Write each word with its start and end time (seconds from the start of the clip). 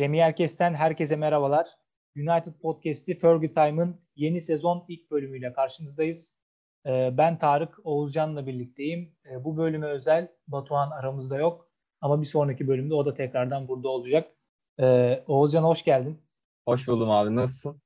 Premier 0.00 0.36
Kest'ten 0.36 0.74
herkese 0.74 1.16
merhabalar. 1.16 1.68
United 2.16 2.52
Podcast'i 2.52 3.18
Fergie 3.18 3.50
Time'ın 3.50 4.00
yeni 4.16 4.40
sezon 4.40 4.84
ilk 4.88 5.10
bölümüyle 5.10 5.52
karşınızdayız. 5.52 6.34
Ee, 6.86 7.10
ben 7.12 7.38
Tarık 7.38 7.78
Oğuzcan'la 7.84 8.46
birlikteyim. 8.46 9.16
Ee, 9.30 9.44
bu 9.44 9.56
bölüme 9.56 9.86
özel 9.86 10.28
Batuhan 10.48 10.90
aramızda 10.90 11.38
yok. 11.38 11.68
Ama 12.00 12.20
bir 12.20 12.26
sonraki 12.26 12.68
bölümde 12.68 12.94
o 12.94 13.06
da 13.06 13.14
tekrardan 13.14 13.68
burada 13.68 13.88
olacak. 13.88 14.32
Ee, 14.80 15.24
Oğuzcan 15.26 15.62
hoş 15.62 15.84
geldin. 15.84 16.22
Hoş 16.64 16.88
buldum 16.88 17.10
abi. 17.10 17.36
Nasılsın? 17.36 17.82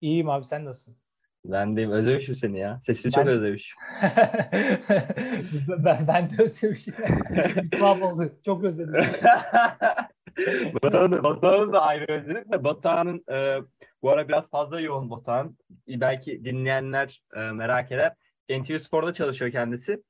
İyiyim 0.00 0.30
abi 0.30 0.44
sen 0.44 0.64
nasılsın? 0.64 0.96
Ben 1.44 1.76
deyim. 1.76 1.90
Özlemişim 1.90 2.34
seni 2.34 2.58
ya. 2.58 2.80
Sesini 2.82 3.12
ben... 3.16 3.22
çok 3.22 3.26
özlemişim. 3.26 3.78
ben, 5.84 6.08
ben 6.08 6.30
de 6.30 6.42
özlemişim. 6.42 6.94
Çok 8.44 8.64
özledim. 8.64 8.94
Batuhan'ı, 10.82 11.22
Batuhan'ı 11.22 11.72
da 11.72 11.82
ayrı 11.82 12.12
özledik 12.12 12.52
de 12.52 12.64
Batuhan'ın 12.64 13.24
e, 13.32 13.58
bu 14.02 14.10
ara 14.10 14.28
biraz 14.28 14.50
fazla 14.50 14.80
yoğun 14.80 15.10
Batuhan. 15.10 15.56
Belki 15.88 16.44
dinleyenler 16.44 17.22
e, 17.36 17.40
merak 17.40 17.92
eder. 17.92 18.14
NTV 18.50 18.78
Spor'da 18.78 19.12
çalışıyor 19.12 19.50
kendisi. 19.50 20.02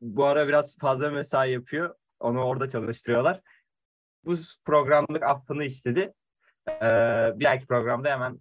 Bu 0.00 0.24
ara 0.24 0.48
biraz 0.48 0.78
fazla 0.78 1.10
mesai 1.10 1.52
yapıyor. 1.52 1.94
Onu 2.20 2.44
orada 2.44 2.68
çalıştırıyorlar. 2.68 3.40
Bu 4.24 4.36
programlık 4.64 5.22
affını 5.22 5.64
istedi. 5.64 6.12
Ee, 6.68 7.32
bir 7.34 7.44
dahaki 7.44 7.66
programda 7.66 8.10
hemen 8.10 8.40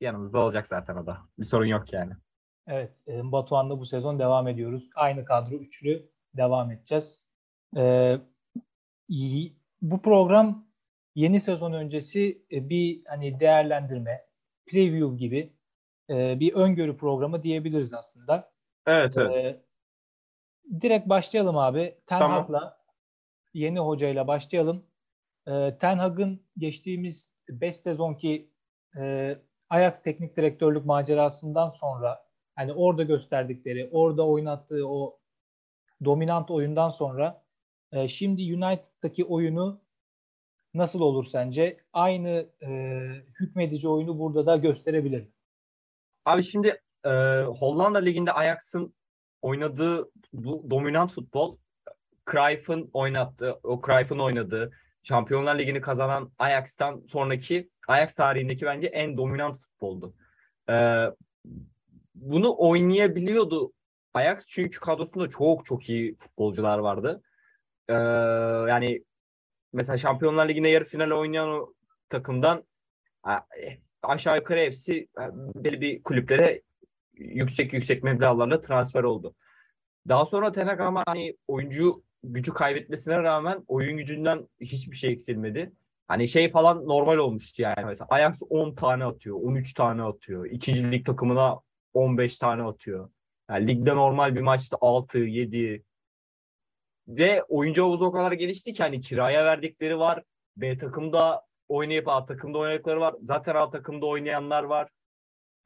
yanımızda 0.00 0.38
olacak 0.38 0.66
zaten 0.66 0.96
o 0.96 1.06
da. 1.06 1.18
Bir 1.38 1.44
sorun 1.44 1.66
yok 1.66 1.92
yani. 1.92 2.12
Evet. 2.66 3.02
E, 3.08 3.32
Batuhan'da 3.32 3.78
bu 3.78 3.86
sezon 3.86 4.18
devam 4.18 4.48
ediyoruz. 4.48 4.90
Aynı 4.94 5.24
kadro 5.24 5.54
üçlü 5.54 6.10
devam 6.36 6.70
edeceğiz. 6.70 7.22
Ee, 7.76 8.18
bu 9.82 10.02
program 10.02 10.69
yeni 11.14 11.40
sezon 11.40 11.72
öncesi 11.72 12.42
e, 12.52 12.68
bir 12.68 13.02
hani 13.06 13.40
değerlendirme, 13.40 14.24
preview 14.66 15.16
gibi 15.16 15.52
e, 16.10 16.40
bir 16.40 16.54
öngörü 16.54 16.96
programı 16.96 17.42
diyebiliriz 17.42 17.94
aslında. 17.94 18.52
Evet, 18.86 19.16
evet. 19.16 19.32
Ee, 19.34 19.60
direkt 20.80 21.08
başlayalım 21.08 21.56
abi. 21.58 21.94
Ten 22.06 22.18
tamam. 22.18 22.42
Hag'la 22.42 22.78
yeni 23.54 23.78
hocayla 23.78 24.26
başlayalım. 24.26 24.86
Ee, 25.48 25.76
Ten 25.80 25.98
Hag'ın 25.98 26.40
geçtiğimiz 26.58 27.30
5 27.48 27.76
sezonki 27.76 28.50
e, 28.96 29.36
Ajax 29.70 30.02
teknik 30.02 30.36
direktörlük 30.36 30.84
macerasından 30.84 31.68
sonra 31.68 32.24
hani 32.54 32.72
orada 32.72 33.02
gösterdikleri, 33.02 33.88
orada 33.92 34.26
oynattığı 34.26 34.88
o 34.88 35.18
dominant 36.04 36.50
oyundan 36.50 36.88
sonra 36.88 37.42
e, 37.92 38.08
şimdi 38.08 38.54
United'daki 38.54 39.24
oyunu 39.24 39.80
nasıl 40.74 41.00
olur 41.00 41.24
sence? 41.24 41.76
Aynı 41.92 42.46
e, 42.62 42.68
hükmedici 43.40 43.88
oyunu 43.88 44.18
burada 44.18 44.46
da 44.46 44.56
gösterebilir 44.56 45.20
mi? 45.20 45.28
Abi 46.24 46.42
şimdi 46.42 46.80
e, 47.04 47.10
Hollanda 47.42 47.98
Ligi'nde 47.98 48.32
Ajax'ın 48.32 48.94
oynadığı 49.42 50.10
bu 50.32 50.70
dominant 50.70 51.12
futbol 51.12 51.56
Cruyff'ın 52.30 52.90
oynattığı, 52.92 53.60
o 53.62 53.82
Cruyff'ın 53.86 54.18
oynadığı 54.18 54.70
Şampiyonlar 55.02 55.58
Ligi'ni 55.58 55.80
kazanan 55.80 56.32
Ajax'tan 56.38 57.02
sonraki 57.08 57.70
Ajax 57.88 58.14
tarihindeki 58.14 58.66
bence 58.66 58.86
en 58.86 59.16
dominant 59.16 59.60
futboldu. 59.60 60.14
Ee, 60.70 61.06
bunu 62.14 62.54
oynayabiliyordu 62.58 63.72
Ajax 64.14 64.46
çünkü 64.46 64.80
kadrosunda 64.80 65.30
çok 65.30 65.66
çok 65.66 65.88
iyi 65.88 66.16
futbolcular 66.16 66.78
vardı. 66.78 67.22
Ee, 67.88 67.94
yani 68.68 69.04
mesela 69.72 69.96
Şampiyonlar 69.96 70.48
Ligi'nde 70.48 70.68
yarı 70.68 70.84
final 70.84 71.10
oynayan 71.10 71.48
o 71.48 71.74
takımdan 72.08 72.64
aşağı 74.02 74.36
yukarı 74.36 74.60
hepsi 74.60 74.94
e, 74.94 75.22
belli 75.34 75.80
bir 75.80 76.02
kulüplere 76.02 76.62
yüksek 77.14 77.72
yüksek 77.72 78.02
meblağlarla 78.02 78.60
transfer 78.60 79.02
oldu. 79.02 79.34
Daha 80.08 80.26
sonra 80.26 80.52
Tenak 80.52 80.80
ama 80.80 81.02
hani 81.06 81.36
oyuncu 81.48 82.02
gücü 82.24 82.52
kaybetmesine 82.54 83.18
rağmen 83.18 83.64
oyun 83.68 83.96
gücünden 83.96 84.48
hiçbir 84.60 84.96
şey 84.96 85.12
eksilmedi. 85.12 85.72
Hani 86.08 86.28
şey 86.28 86.50
falan 86.50 86.88
normal 86.88 87.16
olmuştu 87.16 87.62
yani. 87.62 87.84
Mesela 87.86 88.06
Ajax 88.10 88.42
10 88.50 88.74
tane 88.74 89.04
atıyor, 89.04 89.36
13 89.42 89.74
tane 89.74 90.02
atıyor. 90.02 90.46
İkinci 90.50 90.92
lig 90.92 91.06
takımına 91.06 91.60
15 91.94 92.38
tane 92.38 92.62
atıyor. 92.62 93.10
Yani 93.50 93.68
ligde 93.68 93.96
normal 93.96 94.34
bir 94.34 94.40
maçta 94.40 94.76
6, 94.80 95.18
7 95.18 95.84
ve 97.08 97.42
oyuncu 97.42 97.82
havuzu 97.82 98.04
o 98.04 98.12
kadar 98.12 98.32
gelişti 98.32 98.72
ki 98.72 98.82
hani 98.82 99.00
kiraya 99.00 99.44
verdikleri 99.44 99.98
var. 99.98 100.22
B 100.56 100.78
takımda 100.78 101.42
oynayıp 101.68 102.08
A 102.08 102.26
takımda 102.26 102.58
oynadıkları 102.58 103.00
var. 103.00 103.14
Zaten 103.22 103.54
A 103.54 103.70
takımda 103.70 104.06
oynayanlar 104.06 104.62
var. 104.62 104.88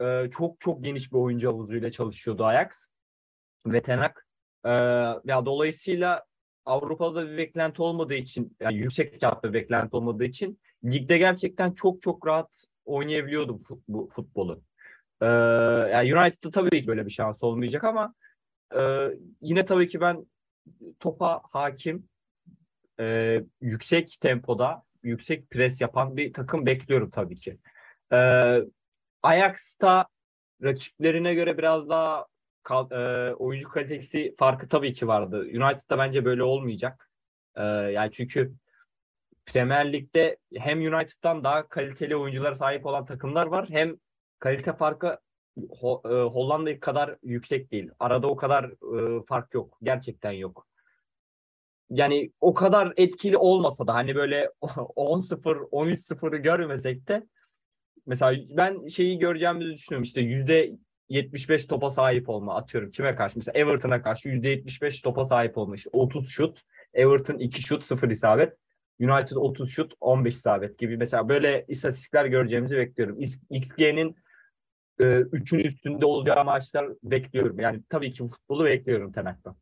Ee, 0.00 0.30
çok 0.30 0.60
çok 0.60 0.84
geniş 0.84 1.12
bir 1.12 1.18
oyuncu 1.18 1.48
havuzuyla 1.48 1.90
çalışıyordu 1.90 2.44
Ajax 2.44 2.88
ve 3.66 3.82
Tenak. 3.82 4.26
Ee, 4.64 4.70
ya 5.24 5.46
dolayısıyla 5.46 6.24
Avrupa'da 6.64 7.30
bir 7.30 7.36
beklenti 7.36 7.82
olmadığı 7.82 8.14
için 8.14 8.56
yani 8.60 8.76
yüksek 8.76 9.20
çapta 9.20 9.48
bir 9.48 9.54
beklenti 9.54 9.96
olmadığı 9.96 10.24
için 10.24 10.60
ligde 10.84 11.18
gerçekten 11.18 11.72
çok 11.72 12.02
çok 12.02 12.26
rahat 12.26 12.64
oynayabiliyordu 12.84 13.60
bu 13.88 14.08
futbolu. 14.12 14.62
Ee, 15.22 15.26
yani 15.92 16.16
United'da 16.16 16.50
tabii 16.50 16.82
ki 16.82 16.86
böyle 16.86 17.06
bir 17.06 17.10
şans 17.10 17.42
olmayacak 17.42 17.84
ama 17.84 18.14
e, 18.76 19.08
yine 19.40 19.64
tabii 19.64 19.88
ki 19.88 20.00
ben 20.00 20.26
topa 21.00 21.40
hakim 21.52 22.08
e, 23.00 23.40
yüksek 23.60 24.16
tempoda 24.20 24.82
yüksek 25.04 25.50
pres 25.50 25.80
yapan 25.80 26.16
bir 26.16 26.32
takım 26.32 26.66
bekliyorum 26.66 27.10
tabii 27.10 27.36
ki. 27.36 27.58
Ee, 28.12 28.60
Ajax'ta 29.22 30.06
rakiplerine 30.62 31.34
göre 31.34 31.58
biraz 31.58 31.88
daha 31.88 32.26
e, 32.90 32.96
oyuncu 33.34 33.68
kalitesi 33.68 34.34
farkı 34.38 34.68
tabii 34.68 34.92
ki 34.92 35.08
vardı. 35.08 35.38
United'da 35.40 35.98
bence 35.98 36.24
böyle 36.24 36.42
olmayacak. 36.42 37.10
E, 37.56 37.62
yani 37.64 38.10
çünkü 38.12 38.54
Premier 39.46 39.92
Lig'de 39.92 40.36
hem 40.56 40.78
United'dan 40.78 41.44
daha 41.44 41.68
kaliteli 41.68 42.16
oyunculara 42.16 42.54
sahip 42.54 42.86
olan 42.86 43.04
takımlar 43.04 43.46
var. 43.46 43.70
Hem 43.70 43.96
kalite 44.38 44.72
farkı 44.72 45.18
Ho, 45.68 46.02
e, 46.04 46.08
Hollanda 46.08 46.80
kadar 46.80 47.16
yüksek 47.22 47.72
değil. 47.72 47.90
Arada 47.98 48.26
o 48.26 48.36
kadar 48.36 48.64
e, 48.64 49.22
fark 49.26 49.54
yok. 49.54 49.78
Gerçekten 49.82 50.32
yok. 50.32 50.66
Yani 51.90 52.32
o 52.40 52.54
kadar 52.54 52.92
etkili 52.96 53.36
olmasa 53.36 53.86
da 53.86 53.94
hani 53.94 54.14
böyle 54.14 54.50
10-0, 54.62 55.70
13-0'ı 55.70 56.36
görmesek 56.36 57.08
de 57.08 57.26
mesela 58.06 58.42
ben 58.50 58.86
şeyi 58.86 59.18
göreceğimizi 59.18 59.72
düşünüyorum. 59.72 60.02
İşte 60.02 60.20
yüzde 60.20 60.72
75 61.08 61.66
topa 61.66 61.90
sahip 61.90 62.28
olma 62.28 62.56
atıyorum 62.56 62.90
kime 62.90 63.14
karşı 63.16 63.38
mesela 63.38 63.58
Everton'a 63.58 64.02
karşı 64.02 64.28
%75 64.28 65.02
topa 65.02 65.26
sahip 65.26 65.58
olmuş 65.58 65.86
30 65.92 66.28
şut 66.28 66.60
Everton 66.94 67.38
2 67.38 67.62
şut 67.62 67.84
0 67.84 68.10
isabet 68.10 68.56
United 69.00 69.36
30 69.36 69.70
şut 69.70 69.94
15 70.00 70.34
isabet 70.34 70.78
gibi 70.78 70.96
mesela 70.96 71.28
böyle 71.28 71.64
istatistikler 71.68 72.24
göreceğimizi 72.24 72.76
bekliyorum. 72.76 73.18
XG'nin 73.50 74.16
e, 75.00 75.04
3'ün 75.04 75.58
üstünde 75.58 76.06
olacağı 76.06 76.44
maçlar 76.44 76.86
bekliyorum. 77.02 77.60
Yani 77.60 77.82
tabii 77.88 78.12
ki 78.12 78.26
futbolu 78.26 78.64
bekliyorum 78.64 79.12
Tenak'tan. 79.12 79.56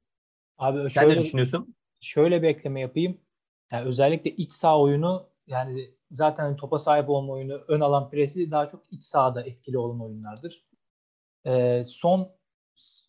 Abi 0.59 0.77
şöyle, 0.77 0.91
Sen 0.91 1.09
ne 1.09 1.19
düşünüyorsun? 1.19 1.75
Şöyle 2.01 2.43
bir 2.43 2.49
ekleme 2.49 2.81
yapayım. 2.81 3.21
Yani 3.73 3.85
özellikle 3.85 4.31
iç 4.31 4.53
saha 4.53 4.81
oyunu 4.81 5.27
yani 5.47 5.91
zaten 6.11 6.57
topa 6.57 6.79
sahip 6.79 7.11
olma 7.11 7.33
oyunu 7.33 7.55
ön 7.69 7.81
alan 7.81 8.11
presi 8.11 8.51
daha 8.51 8.69
çok 8.69 8.93
iç 8.93 9.05
sahada 9.05 9.43
etkili 9.43 9.79
olan 9.79 10.01
oyunlardır 10.01 10.65
e, 11.47 11.83
son 11.85 12.33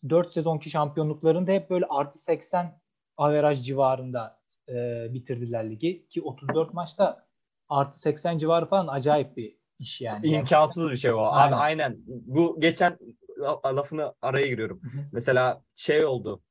4 0.08 0.32
sezonki 0.32 0.70
şampiyonluklarında 0.70 1.52
hep 1.52 1.70
böyle 1.70 1.86
artı 1.86 2.18
80 2.18 2.80
averaj 3.16 3.62
civarında 3.62 4.40
e, 4.68 5.06
bitirdiler 5.14 5.70
ligi. 5.70 6.08
Ki 6.08 6.22
34 6.22 6.74
maçta 6.74 7.26
artı 7.68 8.00
80 8.00 8.38
civarı 8.38 8.66
falan 8.66 8.88
acayip 8.88 9.36
bir 9.36 9.56
iş 9.84 10.00
yani. 10.00 10.26
İmkansız 10.26 10.90
bir 10.90 10.96
şey 10.96 11.12
o. 11.12 11.20
Aynen. 11.20 11.52
Abi 11.52 11.60
aynen. 11.60 11.96
Bu 12.06 12.60
geçen 12.60 12.98
lafını 13.66 14.14
araya 14.22 14.46
giriyorum. 14.46 14.80
Hı 14.82 14.88
hı. 14.88 15.04
Mesela 15.12 15.62
şey 15.76 16.04
oldu. 16.04 16.42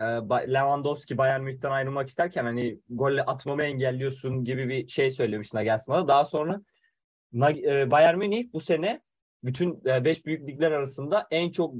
E, 0.00 0.04
Lewandowski 0.52 1.18
Bayern 1.18 1.40
Münih'ten 1.40 1.70
ayrılmak 1.70 2.08
isterken 2.08 2.44
hani 2.44 2.80
gol 2.88 3.18
atmamı 3.26 3.62
engelliyorsun 3.62 4.44
gibi 4.44 4.68
bir 4.68 4.88
şey 4.88 5.10
söylemiş 5.10 5.52
Nagelsmann'a. 5.52 6.08
Daha 6.08 6.24
sonra 6.24 6.60
e, 7.34 7.90
Bayern 7.90 8.18
Münih 8.18 8.52
bu 8.52 8.60
sene 8.60 9.02
bütün 9.44 9.84
5 9.84 10.18
e, 10.18 10.24
büyük 10.24 10.48
ligler 10.48 10.72
arasında 10.72 11.26
en 11.30 11.50
çok 11.50 11.74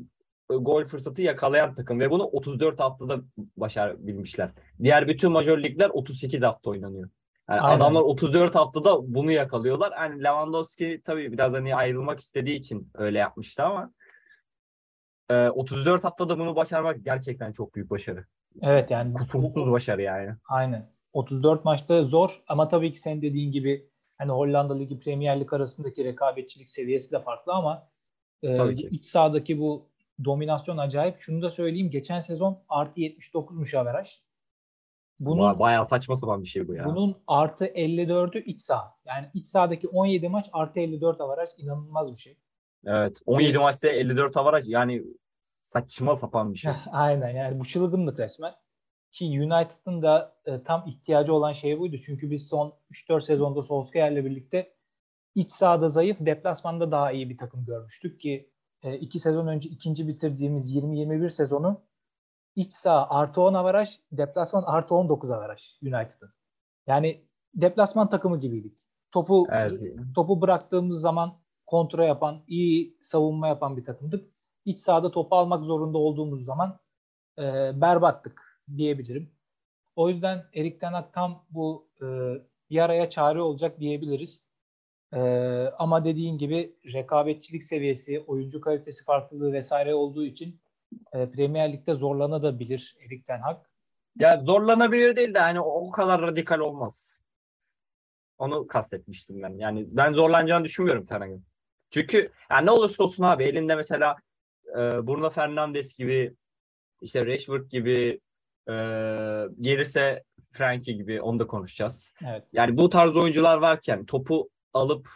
e, 0.51 0.55
gol 0.55 0.85
fırsatı 0.85 1.23
yakalayan 1.23 1.75
takım 1.75 2.01
ve 2.01 2.11
bunu 2.11 2.25
34 2.25 2.81
haftada 2.81 3.21
başarabilmişler. 3.57 4.51
Diğer 4.83 5.09
bütün 5.09 5.33
major 5.33 5.59
ligler 5.59 5.89
38 5.89 6.43
hafta 6.43 6.71
oynanıyor. 6.71 7.11
Yani 7.49 7.61
adamlar 7.61 8.01
34 8.01 8.55
haftada 8.55 9.15
bunu 9.15 9.33
yakalıyorlar. 9.33 9.93
Yani 9.93 10.25
Lewandowski 10.25 11.03
tabii 11.05 11.33
biraz 11.33 11.53
hani 11.53 11.77
ayrılmak 11.77 12.21
istediği 12.21 12.57
için 12.57 12.91
öyle 12.95 13.19
yapmıştı 13.19 13.63
ama 13.63 13.93
34 15.31 16.01
e, 16.01 16.03
haftada 16.03 16.39
bunu 16.39 16.57
başarmak 16.57 17.05
gerçekten 17.05 17.53
çok 17.53 17.75
büyük 17.75 17.91
başarı. 17.91 18.25
Evet 18.63 18.91
yani 18.91 19.15
kusursuz 19.15 19.71
başarı 19.71 20.03
yani. 20.03 20.35
Aynen. 20.49 20.91
34 21.13 21.65
maçta 21.65 22.05
zor 22.05 22.43
ama 22.49 22.69
tabii 22.69 22.93
ki 22.93 23.01
senin 23.01 23.23
dediğin 23.23 23.53
gibi 23.53 23.89
hani 24.19 24.31
Hollanda 24.31 24.79
Ligi 24.79 24.99
Premier 24.99 25.41
Lig 25.41 25.53
arasındaki 25.53 26.05
rekabetçilik 26.05 26.71
seviyesi 26.71 27.13
de 27.13 27.21
farklı 27.21 27.53
ama 27.53 27.89
e, 28.43 28.73
iç 28.73 29.07
sahadaki 29.07 29.59
bu 29.59 29.89
dominasyon 30.25 30.79
acayip. 30.79 31.21
Şunu 31.21 31.43
da 31.43 31.51
söyleyeyim. 31.51 31.91
Geçen 31.91 32.21
sezon 32.21 32.59
artı 32.69 33.01
79'muş 33.01 33.79
averaj. 33.79 34.26
Bunun, 35.21 35.59
Bayağı 35.59 35.85
saçma 35.85 36.17
sapan 36.17 36.43
bir 36.43 36.49
şey 36.49 36.69
bu 36.69 36.75
ya. 36.75 36.85
Bunun 36.85 37.23
artı 37.27 37.65
54'ü 37.65 38.43
iç 38.43 38.61
saha. 38.61 38.95
Yani 39.05 39.27
iç 39.35 39.49
sahadaki 39.49 39.89
17 39.89 40.29
maç 40.29 40.51
artı 40.53 40.81
54 40.81 41.21
avaraj 41.21 41.49
inanılmaz 41.59 42.13
bir 42.13 42.17
şey. 42.17 42.39
Evet. 42.85 43.21
17 43.27 43.59
maçta 43.59 43.89
54 43.89 44.37
avaraj 44.37 44.69
yani 44.69 45.05
saçma 45.63 46.17
sapan 46.17 46.53
bir 46.53 46.59
şey. 46.59 46.73
Aynen 46.93 47.31
yani 47.31 47.61
bu 47.61 47.65
çılgınlık 47.65 48.19
resmen. 48.19 48.53
Ki 49.13 49.25
United'ın 49.25 50.03
da 50.03 50.37
e, 50.47 50.63
tam 50.63 50.85
ihtiyacı 50.87 51.35
olan 51.35 51.53
şey 51.53 51.79
buydu. 51.79 51.97
Çünkü 52.07 52.31
biz 52.31 52.49
son 52.49 52.75
3-4 52.91 53.21
sezonda 53.23 53.63
Solskjaer'le 53.63 54.25
birlikte 54.25 54.77
iç 55.35 55.53
sahada 55.53 55.89
zayıf, 55.89 56.17
deplasmanda 56.21 56.91
daha 56.91 57.13
iyi 57.13 57.31
bir 57.31 57.39
takım 57.39 57.65
görmüştük 57.65 58.21
ki 58.21 58.51
e, 58.83 58.99
iki 58.99 59.21
sezon 59.21 59.47
önce 59.47 59.69
ikinci 59.69 60.09
bitirdiğimiz 60.09 60.75
20-21 60.75 61.31
sezonu 61.31 61.86
iç 62.57 62.73
saha 62.73 63.07
artı 63.11 63.41
10 63.41 63.55
avaraj, 63.55 63.99
deplasman 64.13 64.63
artı 64.67 64.95
19 64.95 65.31
avaraj 65.31 65.63
United'ın. 65.83 66.31
Yani 66.87 67.25
deplasman 67.55 68.11
takımı 68.11 68.41
gibiydik. 68.41 68.79
Topu 69.13 69.47
evet. 69.51 69.81
topu 70.15 70.41
bıraktığımız 70.41 71.01
zaman 71.01 71.39
kontra 71.67 72.05
yapan, 72.05 72.43
iyi 72.49 72.97
savunma 73.03 73.49
yapan 73.49 73.77
bir 73.77 73.85
takımdık. 73.85 74.31
İç 74.65 74.81
sahada 74.81 75.11
topu 75.11 75.37
almak 75.37 75.65
zorunda 75.65 75.99
olduğumuz 75.99 76.45
zaman 76.45 76.79
e, 77.39 77.43
berbattık 77.81 78.63
diyebilirim. 78.77 79.31
O 79.97 80.09
yüzden 80.09 80.45
Erik 80.55 80.81
Ten 80.81 80.93
Hag 80.93 81.13
tam 81.13 81.45
bu 81.51 81.89
e, 82.03 82.07
yaraya 82.71 83.11
çare 83.11 83.41
olacak 83.41 83.81
diyebiliriz. 83.81 84.47
E, 85.15 85.21
ama 85.79 86.05
dediğin 86.05 86.39
gibi 86.39 86.77
rekabetçilik 86.93 87.63
seviyesi, 87.63 88.25
oyuncu 88.27 88.61
kalitesi 88.61 89.05
farklılığı 89.05 89.53
vesaire 89.53 89.95
olduğu 89.95 90.25
için 90.25 90.61
e, 91.13 91.31
Premier 91.31 91.73
Lig'de 91.73 91.95
zorlanabilir 91.95 92.97
Erik 93.07 93.27
Ten 93.27 93.41
Hag. 93.41 93.57
Ya 94.19 94.41
zorlanabilir 94.45 95.17
değil 95.17 95.35
de 95.35 95.39
hani 95.39 95.61
o 95.61 95.91
kadar 95.91 96.23
radikal 96.23 96.59
olmaz. 96.59 97.23
Onu 98.39 98.67
kastetmiştim 98.67 99.43
ben. 99.43 99.59
Yani 99.59 99.85
ben 99.89 100.13
zorlanacağını 100.13 100.65
düşünmüyorum 100.65 101.07
Ten 101.07 101.21
Hag'ın. 101.21 101.45
Çünkü 101.91 102.33
yani 102.51 102.67
ne 102.67 102.71
olursa 102.71 103.05
olsun 103.05 103.25
abi 103.25 103.45
elinde 103.45 103.75
mesela 103.75 104.17
e, 104.71 104.77
Bruno 104.79 105.31
Fernandes 105.31 105.95
gibi 105.95 106.35
işte 107.03 107.27
Rashford 107.27 107.71
gibi 107.71 108.21
e, 108.69 108.73
gelirse 109.61 110.25
Frankie 110.53 110.95
gibi 110.95 111.21
onu 111.23 111.39
da 111.39 111.47
konuşacağız. 111.47 112.13
Evet. 112.25 112.45
Yani 112.53 112.77
bu 112.77 112.91
tarz 112.91 113.17
oyuncular 113.17 113.57
varken 113.57 114.05
topu 114.05 114.49
alıp 114.75 115.09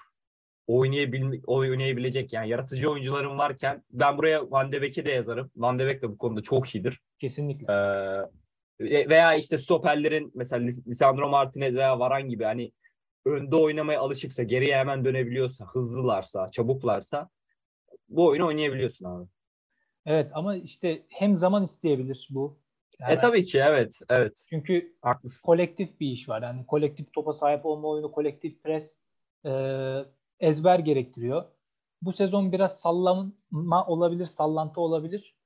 oynayabil 0.78 1.40
oynayabilecek 1.46 2.32
yani 2.32 2.48
yaratıcı 2.48 2.90
oyuncularım 2.90 3.38
varken 3.38 3.82
ben 3.90 4.18
buraya 4.18 4.50
Van 4.50 4.72
de 4.72 4.82
Beek'i 4.82 5.04
de 5.04 5.10
yazarım. 5.10 5.50
Van 5.56 5.78
de 5.78 5.86
Beek 5.86 6.02
de 6.02 6.08
bu 6.08 6.18
konuda 6.18 6.42
çok 6.42 6.74
iyidir. 6.74 7.00
Kesinlikle. 7.18 7.72
Ee, 7.72 9.08
veya 9.08 9.34
işte 9.34 9.58
stoperlerin 9.58 10.32
mesela 10.34 10.70
Lisandro 10.86 11.28
Martinez 11.28 11.74
veya 11.74 11.98
Varan 11.98 12.28
gibi 12.28 12.44
hani 12.44 12.72
önde 13.24 13.56
oynamaya 13.56 14.00
alışıksa, 14.00 14.42
geriye 14.42 14.76
hemen 14.76 15.04
dönebiliyorsa, 15.04 15.64
hızlılarsa, 15.64 16.50
çabuklarsa 16.50 17.28
bu 18.08 18.26
oyunu 18.26 18.46
oynayabiliyorsun 18.46 19.04
abi. 19.04 19.28
Evet 20.06 20.30
ama 20.34 20.56
işte 20.56 21.02
hem 21.08 21.36
zaman 21.36 21.64
isteyebilir 21.64 22.28
bu. 22.30 22.58
Yani 23.00 23.12
e 23.12 23.18
tabii 23.18 23.44
ki 23.44 23.58
evet, 23.58 23.98
evet. 24.08 24.44
Çünkü 24.50 24.96
Haklısın. 25.02 25.46
kolektif 25.46 26.00
bir 26.00 26.06
iş 26.06 26.28
var. 26.28 26.42
Yani 26.42 26.66
kolektif 26.66 27.12
topa 27.12 27.32
sahip 27.32 27.66
olma 27.66 27.88
oyunu, 27.88 28.12
kolektif 28.12 28.62
pres 28.62 28.96
e, 29.46 29.50
ezber 30.40 30.78
gerektiriyor. 30.78 31.44
Bu 32.02 32.12
sezon 32.12 32.52
biraz 32.52 32.80
sallama 32.80 33.86
olabilir, 33.86 34.26
sallantı 34.26 34.80
olabilir. 34.80 35.36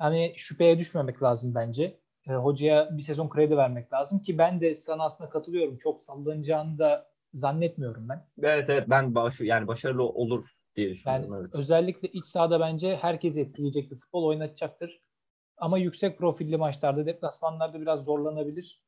Yani 0.00 0.32
şüpheye 0.36 0.78
düşmemek 0.78 1.22
lazım 1.22 1.54
bence. 1.54 2.00
E, 2.28 2.32
hocaya 2.32 2.96
bir 2.96 3.02
sezon 3.02 3.28
kredi 3.28 3.56
vermek 3.56 3.92
lazım 3.92 4.22
ki 4.22 4.38
ben 4.38 4.60
de 4.60 4.74
sana 4.74 5.04
aslında 5.04 5.30
katılıyorum. 5.30 5.78
Çok 5.78 6.02
sallanacağını 6.02 6.78
da 6.78 7.06
zannetmiyorum 7.34 8.08
ben. 8.08 8.26
Evet 8.42 8.70
evet 8.70 8.90
ben 8.90 9.14
baş, 9.14 9.40
yani 9.40 9.66
başarılı 9.66 10.02
olur 10.02 10.44
diye 10.76 10.90
düşünüyorum. 10.90 11.32
Ben 11.32 11.40
evet. 11.40 11.54
özellikle 11.54 12.08
iç 12.08 12.26
sahada 12.26 12.60
bence 12.60 12.96
herkes 12.96 13.36
etkileyecek 13.36 13.90
bir 13.90 13.96
futbol 13.96 14.24
oynatacaktır. 14.24 15.00
Ama 15.56 15.78
yüksek 15.78 16.18
profilli 16.18 16.56
maçlarda, 16.56 17.06
deplasmanlarda 17.06 17.80
biraz 17.80 18.04
zorlanabilir. 18.04 18.82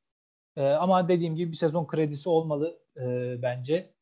Ee, 0.57 0.69
ama 0.69 1.09
dediğim 1.09 1.37
gibi 1.37 1.53
bir 1.53 1.57
sezon 1.57 1.87
kredisi 1.87 2.29
olmalı 2.29 2.79
e, 2.97 3.37
bence. 3.43 3.96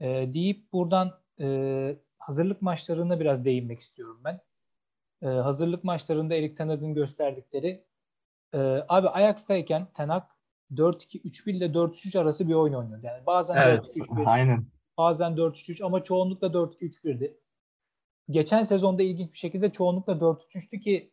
E, 0.00 0.34
deyip 0.34 0.72
buradan 0.72 1.20
e, 1.40 1.98
hazırlık 2.18 2.62
maçlarına 2.62 3.20
biraz 3.20 3.44
değinmek 3.44 3.80
istiyorum 3.80 4.20
ben. 4.24 4.40
E, 5.22 5.26
hazırlık 5.26 5.84
maçlarında 5.84 6.34
Erik 6.34 6.56
Ten 6.56 6.68
Hag'ın 6.68 6.94
gösterdikleri 6.94 7.84
e, 8.54 8.58
abi 8.88 9.08
Ajax'tayken 9.08 9.86
Ten 9.94 10.08
Hag 10.08 10.22
4-2-3-1 10.74 11.50
ile 11.50 11.66
4-3-3 11.66 12.18
arası 12.18 12.48
bir 12.48 12.54
oyun 12.54 12.74
oynuyordu. 12.74 13.06
Yani 13.06 13.26
bazen 13.26 13.56
evet, 13.56 13.86
4-3-3, 13.96 14.26
aynen. 14.26 14.66
bazen 14.98 15.32
4-3-3 15.32 15.84
ama 15.84 16.02
çoğunlukla 16.02 16.46
4-2-3-1'di. 16.46 17.40
Geçen 18.30 18.62
sezonda 18.62 19.02
ilginç 19.02 19.32
bir 19.32 19.38
şekilde 19.38 19.72
çoğunlukla 19.72 20.12
4-3-3'tü 20.12 20.80
ki 20.80 21.12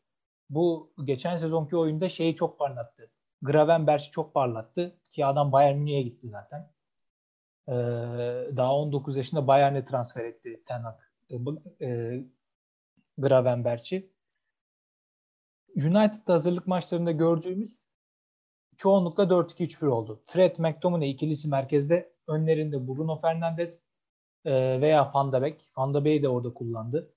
bu 0.50 0.94
geçen 1.04 1.38
sezonki 1.38 1.78
oyunda 1.78 2.10
şeyi 2.10 2.36
çok 2.36 2.60
parlattı. 2.60 3.12
Gravenberch'i 3.42 4.12
çok 4.12 4.34
parlattı 4.34 5.00
ki 5.12 5.26
adam 5.26 5.52
Bayern 5.52 5.78
Münih'e 5.78 6.02
gitti 6.02 6.30
zaten. 6.30 6.73
Ee, 7.68 7.74
daha 8.58 8.76
19 8.76 9.18
yaşında 9.18 9.48
Bayern'e 9.48 9.86
transfer 9.86 10.26
etti 10.26 10.64
Ten 10.66 10.84
Hag. 10.84 10.96
E, 11.30 11.36
e, 11.86 12.24
Gravenberch'i. 13.18 14.14
United 15.76 16.28
hazırlık 16.28 16.68
maçlarında 16.68 17.12
gördüğümüz 17.12 17.84
çoğunlukla 18.78 19.24
4-2-3-1 19.24 19.88
oldu. 19.88 20.22
Fred 20.26 20.56
McTominay 20.58 21.12
ikilisi 21.12 21.48
merkezde. 21.48 22.14
Önlerinde 22.28 22.88
Bruno 22.88 23.22
Fernandes 23.22 23.84
e, 24.46 24.82
veya 24.82 25.12
Van 25.14 25.32
de 25.32 25.42
Beek. 25.42 25.70
Van 25.78 25.94
de 25.94 26.06
Beek'i 26.06 26.24
de 26.24 26.30
orada 26.30 26.54
kullandı. 26.54 27.14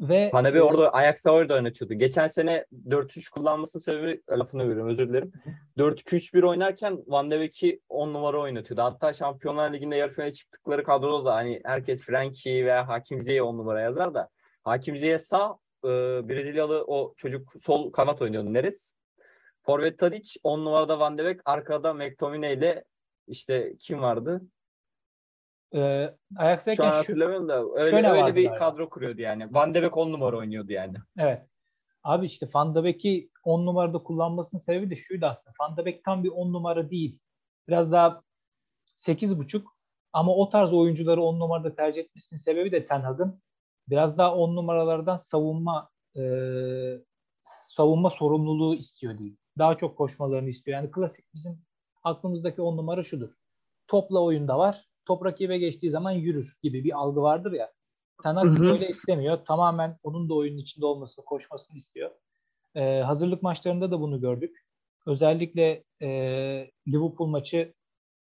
Ve 0.00 0.30
Van 0.32 0.44
de 0.44 0.54
Beek 0.54 0.64
orada 0.64 0.94
Ajax'a 0.94 1.30
orada 1.30 1.54
oynatıyordu. 1.54 1.94
Geçen 1.94 2.26
sene 2.26 2.66
4-3 2.88 3.30
kullanması 3.30 3.80
sebebi 3.80 4.22
lafını 4.30 4.68
veriyorum 4.68 4.92
özür 4.92 5.08
dilerim. 5.08 5.32
4-2-3-1 5.78 6.46
oynarken 6.46 6.98
Van 7.06 7.30
de 7.30 7.40
Beek'i 7.40 7.80
10 7.88 8.12
numara 8.12 8.38
oynatıyordu. 8.40 8.82
Hatta 8.82 9.12
Şampiyonlar 9.12 9.72
Ligi'nde 9.72 9.96
yarı 9.96 10.12
finale 10.12 10.32
çıktıkları 10.32 10.84
kadroda 10.84 11.24
da 11.24 11.34
hani 11.34 11.60
herkes 11.64 12.02
Frankie 12.02 12.64
veya 12.64 12.88
Hakim 12.88 13.22
Ziyech'i 13.22 13.42
10 13.42 13.58
numara 13.58 13.80
yazar 13.80 14.14
da 14.14 14.28
Hakim 14.64 14.96
Ziyech 14.98 15.22
sağ 15.22 15.58
e, 15.84 15.88
Brezilyalı 16.28 16.84
o 16.86 17.14
çocuk 17.16 17.52
sol 17.62 17.92
kanat 17.92 18.22
oynuyordu 18.22 18.54
Neres. 18.54 18.92
Forvet 19.62 19.98
Tadic, 19.98 20.40
10 20.44 20.64
numarada 20.64 20.98
Van 20.98 21.18
de 21.18 21.24
Beek, 21.24 21.40
arkada 21.44 21.94
McTominay 21.94 22.54
ile 22.54 22.84
işte 23.28 23.74
kim 23.78 24.02
vardı? 24.02 24.42
Ee, 25.74 26.14
Ajax'tayken 26.36 26.84
şu 26.84 26.84
an 26.84 26.92
hatırlamıyorum 26.92 27.48
da 27.48 27.64
öyle, 27.74 28.10
öyle 28.10 28.36
bir 28.36 28.44
galiba. 28.44 28.54
kadro 28.58 28.88
kuruyordu 28.88 29.20
yani. 29.20 29.54
Van 29.54 29.74
de 29.74 29.82
Beek 29.82 29.96
10 29.96 30.12
numara 30.12 30.36
oynuyordu 30.36 30.72
yani. 30.72 30.96
Evet. 31.18 31.46
Abi 32.02 32.26
işte 32.26 32.48
Van 32.54 32.74
de 32.74 32.84
Beek'i 32.84 33.30
10 33.44 33.66
numarada 33.66 33.98
kullanmasının 33.98 34.60
sebebi 34.60 34.90
de 34.90 34.96
şuydu 34.96 35.26
aslında. 35.26 35.54
Van 35.60 35.76
de 35.76 35.84
Beek 35.84 36.04
tam 36.04 36.24
bir 36.24 36.28
10 36.28 36.52
numara 36.52 36.90
değil. 36.90 37.18
Biraz 37.68 37.92
daha 37.92 38.22
8.5 38.96 39.62
ama 40.12 40.34
o 40.34 40.48
tarz 40.48 40.72
oyuncuları 40.72 41.22
10 41.22 41.40
numarada 41.40 41.74
tercih 41.74 42.00
etmesinin 42.00 42.40
sebebi 42.40 42.72
de 42.72 42.86
Ten 42.86 43.00
Hag'ın 43.00 43.42
biraz 43.88 44.18
daha 44.18 44.34
10 44.34 44.56
numaralardan 44.56 45.16
savunma 45.16 45.90
e, 46.16 46.22
savunma 47.44 48.10
sorumluluğu 48.10 48.74
istiyor 48.74 49.18
diyeyim 49.18 49.38
daha 49.58 49.76
çok 49.76 49.98
koşmalarını 49.98 50.48
istiyor. 50.48 50.78
Yani 50.78 50.90
klasik 50.90 51.34
bizim 51.34 51.62
aklımızdaki 52.04 52.62
on 52.62 52.76
numara 52.76 53.02
şudur. 53.02 53.30
Topla 53.88 54.22
oyunda 54.22 54.58
var. 54.58 54.88
Top 55.06 55.24
rakibe 55.24 55.58
geçtiği 55.58 55.90
zaman 55.90 56.10
yürür 56.10 56.56
gibi 56.62 56.84
bir 56.84 56.98
algı 56.98 57.22
vardır 57.22 57.52
ya. 57.52 57.72
Tanak 58.22 58.60
böyle 58.60 58.88
istemiyor. 58.88 59.44
Tamamen 59.44 59.98
onun 60.02 60.28
da 60.28 60.34
oyunun 60.34 60.58
içinde 60.58 60.86
olmasını, 60.86 61.24
koşmasını 61.24 61.78
istiyor. 61.78 62.10
Ee, 62.74 63.00
hazırlık 63.00 63.42
maçlarında 63.42 63.90
da 63.90 64.00
bunu 64.00 64.20
gördük. 64.20 64.66
Özellikle 65.06 65.84
e, 66.02 66.08
Liverpool 66.88 67.28
maçı 67.28 67.74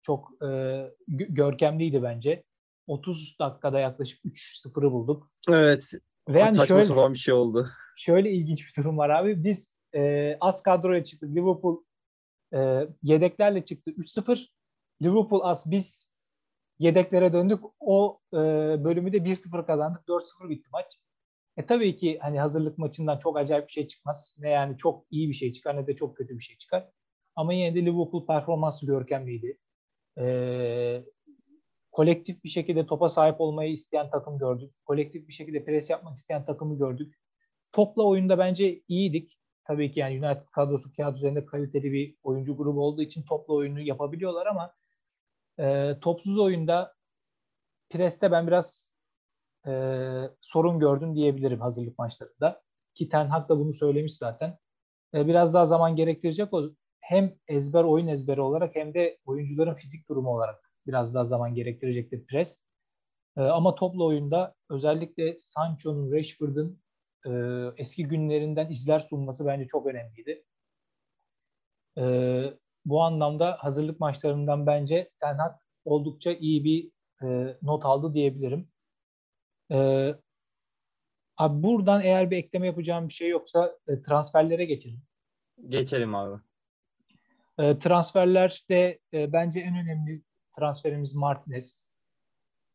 çok 0.01 0.43
e, 0.45 0.81
görkemliydi 1.07 2.03
bence. 2.03 2.43
30 2.87 3.35
dakikada 3.39 3.79
yaklaşık 3.79 4.25
3-0'ı 4.25 4.91
bulduk. 4.91 5.31
Evet. 5.49 5.91
Ve 6.29 6.39
yani 6.39 6.53
Saçma 6.53 6.83
şöyle, 6.85 7.13
bir 7.13 7.17
şey 7.17 7.33
oldu. 7.33 7.69
Şöyle 7.97 8.31
ilginç 8.31 8.67
bir 8.67 8.83
durum 8.83 8.97
var 8.97 9.09
abi. 9.09 9.43
Biz 9.43 9.69
e, 9.95 10.37
az 10.41 10.63
kadroya 10.63 11.03
çıktı. 11.03 11.27
Liverpool 11.35 11.83
e, 12.53 12.87
yedeklerle 13.03 13.65
çıktı 13.65 13.91
3-0. 13.91 14.47
Liverpool 15.01 15.41
az 15.43 15.71
biz 15.71 16.10
yedeklere 16.81 17.33
döndük. 17.33 17.59
O 17.79 18.19
e, 18.33 18.37
bölümü 18.83 19.13
de 19.13 19.17
1-0 19.17 19.65
kazandık. 19.65 20.07
4-0 20.07 20.49
bitti 20.49 20.69
maç. 20.71 20.99
E 21.57 21.65
tabii 21.65 21.95
ki 21.95 22.19
hani 22.21 22.39
hazırlık 22.39 22.77
maçından 22.77 23.19
çok 23.19 23.37
acayip 23.37 23.67
bir 23.67 23.71
şey 23.71 23.87
çıkmaz. 23.87 24.35
Ne 24.37 24.49
yani 24.49 24.77
çok 24.77 25.05
iyi 25.11 25.29
bir 25.29 25.33
şey 25.33 25.53
çıkar 25.53 25.77
ne 25.77 25.87
de 25.87 25.95
çok 25.95 26.17
kötü 26.17 26.37
bir 26.37 26.43
şey 26.43 26.57
çıkar. 26.57 26.89
Ama 27.35 27.53
yine 27.53 27.75
de 27.75 27.81
Liverpool 27.81 28.25
performansı 28.27 28.85
görkemliydi. 28.85 29.57
E, 30.19 31.03
kolektif 31.91 32.43
bir 32.43 32.49
şekilde 32.49 32.85
topa 32.85 33.09
sahip 33.09 33.41
olmayı 33.41 33.71
isteyen 33.73 34.09
takım 34.09 34.37
gördük. 34.37 34.73
Kolektif 34.85 35.27
bir 35.27 35.33
şekilde 35.33 35.65
pres 35.65 35.89
yapmak 35.89 36.17
isteyen 36.17 36.45
takımı 36.45 36.77
gördük. 36.77 37.15
Topla 37.71 38.03
oyunda 38.03 38.37
bence 38.37 38.81
iyiydik. 38.87 39.37
Tabii 39.67 39.91
ki 39.91 39.99
yani 39.99 40.25
United 40.25 40.47
kadrosu 40.51 40.93
kağıt 40.97 41.17
üzerinde 41.17 41.45
kaliteli 41.45 41.91
bir 41.91 42.15
oyuncu 42.23 42.57
grubu 42.57 42.81
olduğu 42.81 43.01
için 43.01 43.23
topla 43.23 43.53
oyunu 43.53 43.81
yapabiliyorlar 43.81 44.47
ama 44.47 44.73
e, 45.61 45.97
topsuz 46.01 46.39
oyunda 46.39 46.93
preste 47.89 48.31
ben 48.31 48.47
biraz 48.47 48.89
e, 49.67 49.71
sorun 50.41 50.79
gördüm 50.79 51.15
diyebilirim 51.15 51.61
hazırlık 51.61 51.99
maçlarında. 51.99 52.61
Ki 52.93 53.09
Ten 53.09 53.25
Hag 53.25 53.49
da 53.49 53.59
bunu 53.59 53.73
söylemiş 53.73 54.17
zaten. 54.17 54.57
E, 55.13 55.27
biraz 55.27 55.53
daha 55.53 55.65
zaman 55.65 55.95
gerektirecek 55.95 56.53
o 56.53 56.71
hem 56.99 57.35
ezber 57.47 57.83
oyun 57.83 58.07
ezberi 58.07 58.41
olarak 58.41 58.75
hem 58.75 58.93
de 58.93 59.17
oyuncuların 59.25 59.73
fizik 59.73 60.09
durumu 60.09 60.29
olarak 60.29 60.73
biraz 60.87 61.13
daha 61.13 61.25
zaman 61.25 61.55
gerektirecektir 61.55 62.25
pres. 62.25 62.59
E, 63.37 63.41
ama 63.41 63.75
toplu 63.75 64.05
oyunda 64.05 64.55
özellikle 64.69 65.37
Sancho'nun, 65.39 66.11
Rashford'un 66.11 66.81
e, 67.25 67.31
eski 67.77 68.07
günlerinden 68.07 68.69
izler 68.69 68.99
sunması 68.99 69.45
bence 69.45 69.67
çok 69.67 69.85
önemliydi. 69.85 70.43
E, 71.97 72.03
bu 72.85 73.03
anlamda 73.03 73.55
hazırlık 73.59 73.99
maçlarından 73.99 74.65
bence 74.67 75.11
Ten 75.19 75.37
Hag 75.37 75.55
oldukça 75.85 76.31
iyi 76.31 76.63
bir 76.63 76.91
e, 77.27 77.57
not 77.61 77.85
aldı 77.85 78.13
diyebilirim. 78.13 78.69
E, 79.71 80.09
abi 81.37 81.63
buradan 81.63 82.01
eğer 82.01 82.31
bir 82.31 82.37
ekleme 82.37 82.67
yapacağım 82.67 83.07
bir 83.07 83.13
şey 83.13 83.29
yoksa 83.29 83.77
e, 83.87 84.01
transferlere 84.01 84.65
geçelim. 84.65 85.01
Geçelim 85.67 86.15
abi. 86.15 86.41
E, 87.57 87.79
transferlerde 87.79 88.99
e, 89.13 89.33
bence 89.33 89.59
en 89.59 89.75
önemli 89.77 90.23
transferimiz 90.57 91.15
Martinez. 91.15 91.85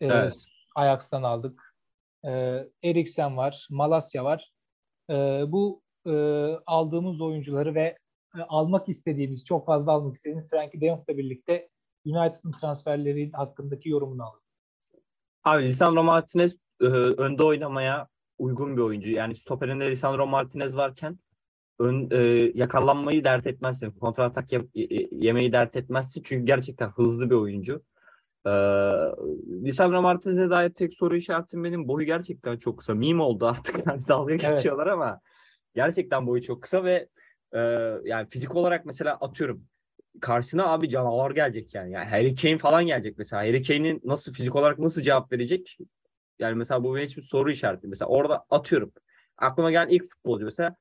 E, 0.01 0.07
Evet. 0.07 0.45
Ajax'tan 0.75 1.23
aldık. 1.23 1.75
E, 2.25 2.63
Eriksen 2.85 3.37
var, 3.37 3.69
Malasya 3.71 4.25
var. 4.25 4.53
E, 5.11 5.15
bu 5.49 5.83
e, 6.07 6.13
aldığımız 6.67 7.21
oyuncuları 7.21 7.75
ve 7.75 7.99
e, 8.37 8.43
almak 8.49 8.89
istediğimiz, 8.89 9.45
çok 9.45 9.67
fazla 9.67 9.93
almak 9.93 10.15
istediğimiz 10.15 10.49
Frankie 10.51 10.81
de 10.81 10.87
Jong'la 10.87 11.19
birlikte 11.19 11.69
United'ın 12.07 12.53
transferleri 12.53 13.33
hakkındaki 13.33 13.89
yorumunu 13.89 14.23
alalım. 14.23 14.41
Abi 15.45 15.65
Lisandro 15.65 16.03
Martinez 16.03 16.57
e, 16.81 16.85
önde 16.87 17.43
oynamaya 17.43 18.09
uygun 18.39 18.77
bir 18.77 18.83
oyuncu. 18.83 19.11
Yani 19.11 19.35
stoperinde 19.35 19.91
Lisandro 19.91 20.27
Martinez 20.27 20.77
varken 20.77 21.19
ön, 21.79 22.09
e, 22.11 22.17
yakalanmayı 22.55 23.25
dert 23.25 23.47
etmezsin. 23.47 23.91
Kontratak 23.91 24.53
yap- 24.53 24.69
y- 24.75 25.09
yemeyi 25.13 25.53
dert 25.53 25.77
etmezsin. 25.77 26.23
Çünkü 26.23 26.47
gerçekten 26.47 26.89
hızlı 26.89 27.31
bir 27.31 27.35
oyuncu. 27.35 27.83
E, 28.47 28.51
Lisandro 29.65 30.03
Martinez'e 30.03 30.51
dair 30.51 30.71
tek 30.71 30.95
soru 30.95 31.17
işaretim 31.17 31.65
benim. 31.65 31.89
Boyu 31.89 32.07
gerçekten 32.07 32.57
çok 32.57 32.79
kısa. 32.79 32.95
Meme 32.95 33.23
oldu 33.23 33.47
artık. 33.47 33.87
Yani 33.87 34.01
dalga 34.09 34.33
Evet. 34.35 34.57
geçiyorlar 34.57 34.87
ama 34.87 35.21
gerçekten 35.75 36.27
boyu 36.27 36.43
çok 36.43 36.63
kısa 36.63 36.85
ve 36.85 37.09
e, 37.57 37.61
yani 38.05 38.29
fizik 38.31 38.57
olarak 38.57 38.87
mesela 38.87 39.15
atıyorum 39.15 39.65
karşısına 40.21 40.67
abi 40.67 40.89
canavar 40.89 41.31
gelecek 41.31 41.75
yani. 41.75 41.93
Yani 41.93 42.09
Harry 42.11 42.35
Kane 42.35 42.59
falan 42.59 42.87
gelecek 42.87 43.19
mesela. 43.19 43.43
Harry 43.43 43.63
Kane'in 43.63 44.01
nasıl 44.05 44.33
fizik 44.33 44.57
olarak 44.57 44.79
nasıl 44.79 45.03
cevap 45.03 45.33
verecek? 45.33 45.79
Yani 46.39 46.55
mesela 46.55 46.85
bu 46.85 46.97
benim 46.97 47.07
için 47.07 47.21
soru 47.23 47.51
işareti. 47.51 47.89
Mesela 47.89 48.09
orada 48.09 48.45
atıyorum. 48.51 48.93
Aklıma 49.39 49.71
gelen 49.71 49.89
ilk 49.89 50.11
futbolcu 50.13 50.45
mesela 50.45 50.77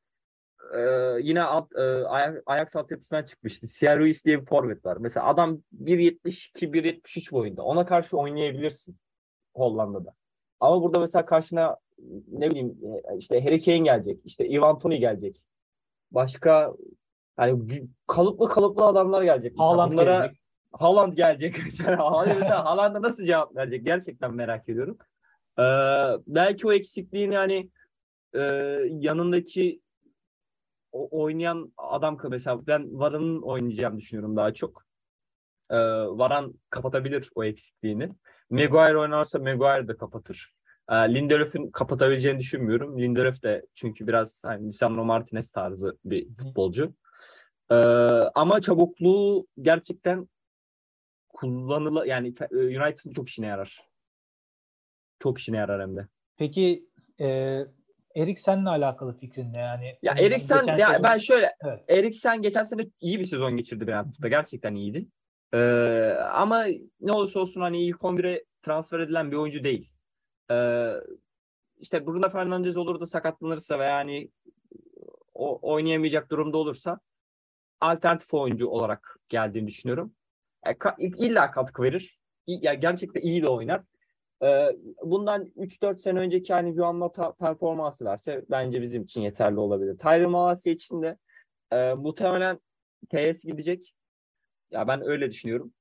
e, 0.78 0.80
yine 1.22 1.42
alt, 1.42 1.76
e, 1.76 1.82
Ajax, 1.82 2.36
Ajax 2.46 2.76
altyapısından 2.76 3.24
çıkmıştı. 3.24 3.68
Sierra 3.68 4.00
Ruiz 4.00 4.26
diye 4.26 4.42
bir 4.42 4.46
forvet 4.46 4.86
var. 4.86 4.98
Mesela 4.98 5.26
adam 5.28 5.62
1.72 5.84 6.72
1.73 6.72 7.32
boyunda. 7.32 7.64
Ona 7.64 7.86
karşı 7.86 8.18
oynayabilirsin 8.18 8.98
Hollanda'da. 9.56 10.14
Ama 10.60 10.82
burada 10.82 11.00
mesela 11.00 11.26
karşına 11.26 11.78
ne 12.28 12.50
bileyim 12.50 12.78
e, 13.14 13.18
işte 13.18 13.44
Harry 13.44 13.62
Kane 13.62 13.78
gelecek. 13.78 14.20
işte 14.26 14.48
Ivan 14.50 14.80
Toney 14.80 15.00
gelecek. 15.00 15.42
Başka 16.16 16.74
yani 17.40 17.88
kalıplı 18.08 18.50
kalıplı 18.50 18.86
adamlar 18.86 19.24
gelecek. 19.24 19.52
Mesela 19.58 19.70
Haaland 19.70 19.92
bunlara 19.92 20.18
gelecek. 20.18 20.42
Haaland 20.72 21.14
gelecek 21.14 21.56
mesela. 21.66 21.98
Haaland 21.98 22.28
mesela 22.40 22.66
Haaland'a 22.66 23.02
nasıl 23.02 23.26
cevap 23.26 23.56
verecek? 23.56 23.86
Gerçekten 23.86 24.34
merak 24.34 24.70
ediyorum. 24.70 24.98
Ee, 25.60 25.64
belki 26.28 26.68
o 26.68 26.72
eksikliğini 26.72 27.36
hani 27.36 27.70
e, 28.34 28.42
yanındaki 28.90 29.82
o, 30.92 31.24
oynayan 31.24 31.74
adam 31.78 32.18
mesela 32.30 32.68
ben 32.68 33.00
Varan'ın 33.00 33.42
oynayacağını 33.42 33.98
düşünüyorum 33.98 34.36
daha 34.36 34.54
çok. 34.54 34.86
Ee, 35.70 35.78
Varan 36.08 36.54
kapatabilir 36.70 37.30
o 37.36 37.44
eksikliğini. 37.44 38.10
Maguire 38.50 38.98
oynarsa 38.98 39.40
Maguire 39.40 39.88
de 39.88 39.98
kapatır. 39.98 40.55
Ee, 40.90 40.96
Lindelöf'ün 40.96 41.72
kapatabileceğini 41.72 42.40
düşünmüyorum. 42.40 43.00
Lindelöf 43.00 43.44
de 43.44 43.66
çünkü 43.76 44.08
biraz 44.08 44.44
hani 44.44 44.68
Lisandro 44.68 45.06
Martinez 45.06 45.52
tarzı 45.52 45.98
bir 46.06 46.28
futbolcu. 46.36 46.94
Ee, 47.72 47.76
ama 48.36 48.62
çabukluğu 48.62 49.48
gerçekten 49.62 50.28
kullanıla 51.30 52.06
yani 52.06 52.34
e, 52.52 52.56
United'ın 52.56 53.14
çok 53.14 53.30
işine 53.30 53.48
yarar. 53.48 53.82
Çok 55.20 55.38
işine 55.40 55.58
yarar 55.58 55.82
hem 55.82 55.96
de. 55.96 56.08
Peki 56.38 56.86
e, 57.22 57.60
Eriksen'le 58.16 58.66
alakalı 58.66 59.18
fikrin 59.18 59.54
ne? 59.54 59.58
Yani 59.60 59.98
Ya 60.02 60.14
Eriksen 60.20 60.66
ya 60.68 60.88
sezon- 60.88 61.04
ben 61.04 61.18
şöyle 61.18 61.56
Evet. 61.64 61.84
Eriksen 61.90 62.42
geçen 62.42 62.64
sene 62.64 62.82
iyi 63.02 63.20
bir 63.20 63.26
sezon 63.26 63.58
geçirdi 63.58 63.88
Brentford'da. 63.88 64.28
Gerçekten 64.28 64.76
iyiydi. 64.76 65.08
Ee, 65.54 65.58
ama 66.34 66.66
ne 67.02 67.12
olursa 67.12 67.40
olsun 67.40 67.62
hani 67.62 67.86
ilk 67.86 68.04
11'e 68.04 68.44
transfer 68.62 69.00
edilen 69.00 69.32
bir 69.32 69.36
oyuncu 69.36 69.64
değil. 69.64 69.92
Ee, 70.52 70.94
işte 71.78 72.08
Bruno 72.08 72.30
Fernandes 72.30 72.78
olur 72.78 73.00
da 73.00 73.06
sakatlanırsa 73.06 73.80
veya 73.80 73.96
hani 73.96 74.30
o 75.34 75.60
oynayamayacak 75.74 76.30
durumda 76.32 76.58
olursa 76.58 77.00
alternatif 77.82 78.34
oyuncu 78.34 78.68
olarak 78.68 79.20
geldiğini 79.30 79.68
düşünüyorum. 79.68 80.14
E, 80.66 80.72
ka- 80.72 81.02
illa 81.26 81.52
katkı 81.52 81.84
verir. 81.84 82.20
İyi- 82.48 82.66
Ya 82.66 82.74
gerçekten 82.74 83.22
iyi 83.22 83.42
de 83.44 83.50
oynar. 83.50 83.82
Ee, 84.44 84.78
bundan 85.04 85.46
3-4 85.56 86.02
sene 86.02 86.20
önceki 86.20 86.54
hani 86.54 86.74
Juan 86.76 86.96
Mata 86.96 87.34
performansı 87.34 88.06
verse 88.06 88.46
bence 88.50 88.82
bizim 88.82 89.04
için 89.04 89.22
yeterli 89.22 89.60
olabilir. 89.60 89.98
Tyler 89.98 90.26
Malasya 90.26 90.74
için 90.74 91.02
de 91.02 91.18
e, 91.72 91.94
muhtemelen 91.94 92.60
TS 93.10 93.44
gidecek. 93.48 93.96
Ya 94.72 94.88
ben 94.88 95.02
öyle 95.08 95.30
düşünüyorum. 95.32 95.74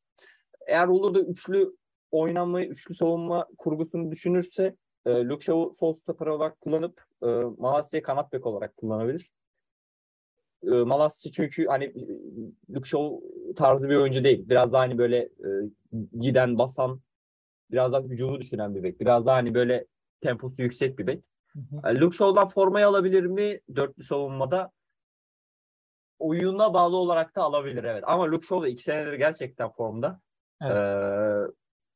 Eğer 0.67 0.87
olur 0.87 1.15
da 1.15 1.21
üçlü 1.21 1.77
oynanmayı, 2.15 2.69
üçlü 2.69 2.95
savunma 2.95 3.47
kurgusunu 3.59 4.11
düşünürse 4.11 4.77
e, 5.07 5.11
Luke 5.11 5.45
Shaw'u 5.45 5.77
sol 5.81 5.95
stoper 5.95 6.27
olarak 6.27 6.61
kullanıp 6.61 7.05
e, 7.23 7.27
Malasya'yı 7.59 8.03
kanat 8.03 8.33
bek 8.33 8.47
olarak 8.47 8.77
kullanabilir. 8.77 9.31
E, 10.63 10.71
Malasya 10.71 11.33
çünkü 11.33 11.67
hani 11.67 11.95
Luke 12.71 12.89
Shaw 12.89 13.17
tarzı 13.57 13.89
bir 13.89 13.97
oyuncu 13.97 14.25
değil. 14.25 14.49
Biraz 14.49 14.73
daha 14.73 14.83
hani 14.83 14.99
böyle 14.99 15.19
e, 15.19 15.49
giden, 16.21 16.59
basan, 16.59 17.01
biraz 17.71 17.93
daha 17.93 18.03
hücumu 18.03 18.41
düşünen 18.41 18.75
bir 18.75 18.83
bek. 18.83 19.01
Biraz 19.01 19.27
daha 19.27 19.37
hani 19.37 19.55
böyle 19.55 19.87
temposu 20.21 20.63
yüksek 20.63 20.99
bir 20.99 21.07
bek. 21.07 21.25
Hı 21.53 21.59
hı. 21.59 21.89
E, 21.91 22.01
Luke 22.01 22.17
Shaw'dan 22.17 22.49
formayı 22.49 22.87
alabilir 22.87 23.25
mi 23.25 23.61
dörtlü 23.77 24.05
savunmada? 24.05 24.71
Oyuna 26.19 26.75
bağlı 26.75 26.97
olarak 26.97 27.37
da 27.37 27.43
alabilir 27.43 27.85
evet. 27.85 28.05
Ama 28.07 28.31
Luke 28.31 28.47
Shaw 28.47 28.67
da 28.67 28.69
iki 28.69 28.83
senedir 28.83 29.13
gerçekten 29.13 29.71
formda. 29.71 30.21
Evet. 30.63 30.77
Ee, 30.77 31.34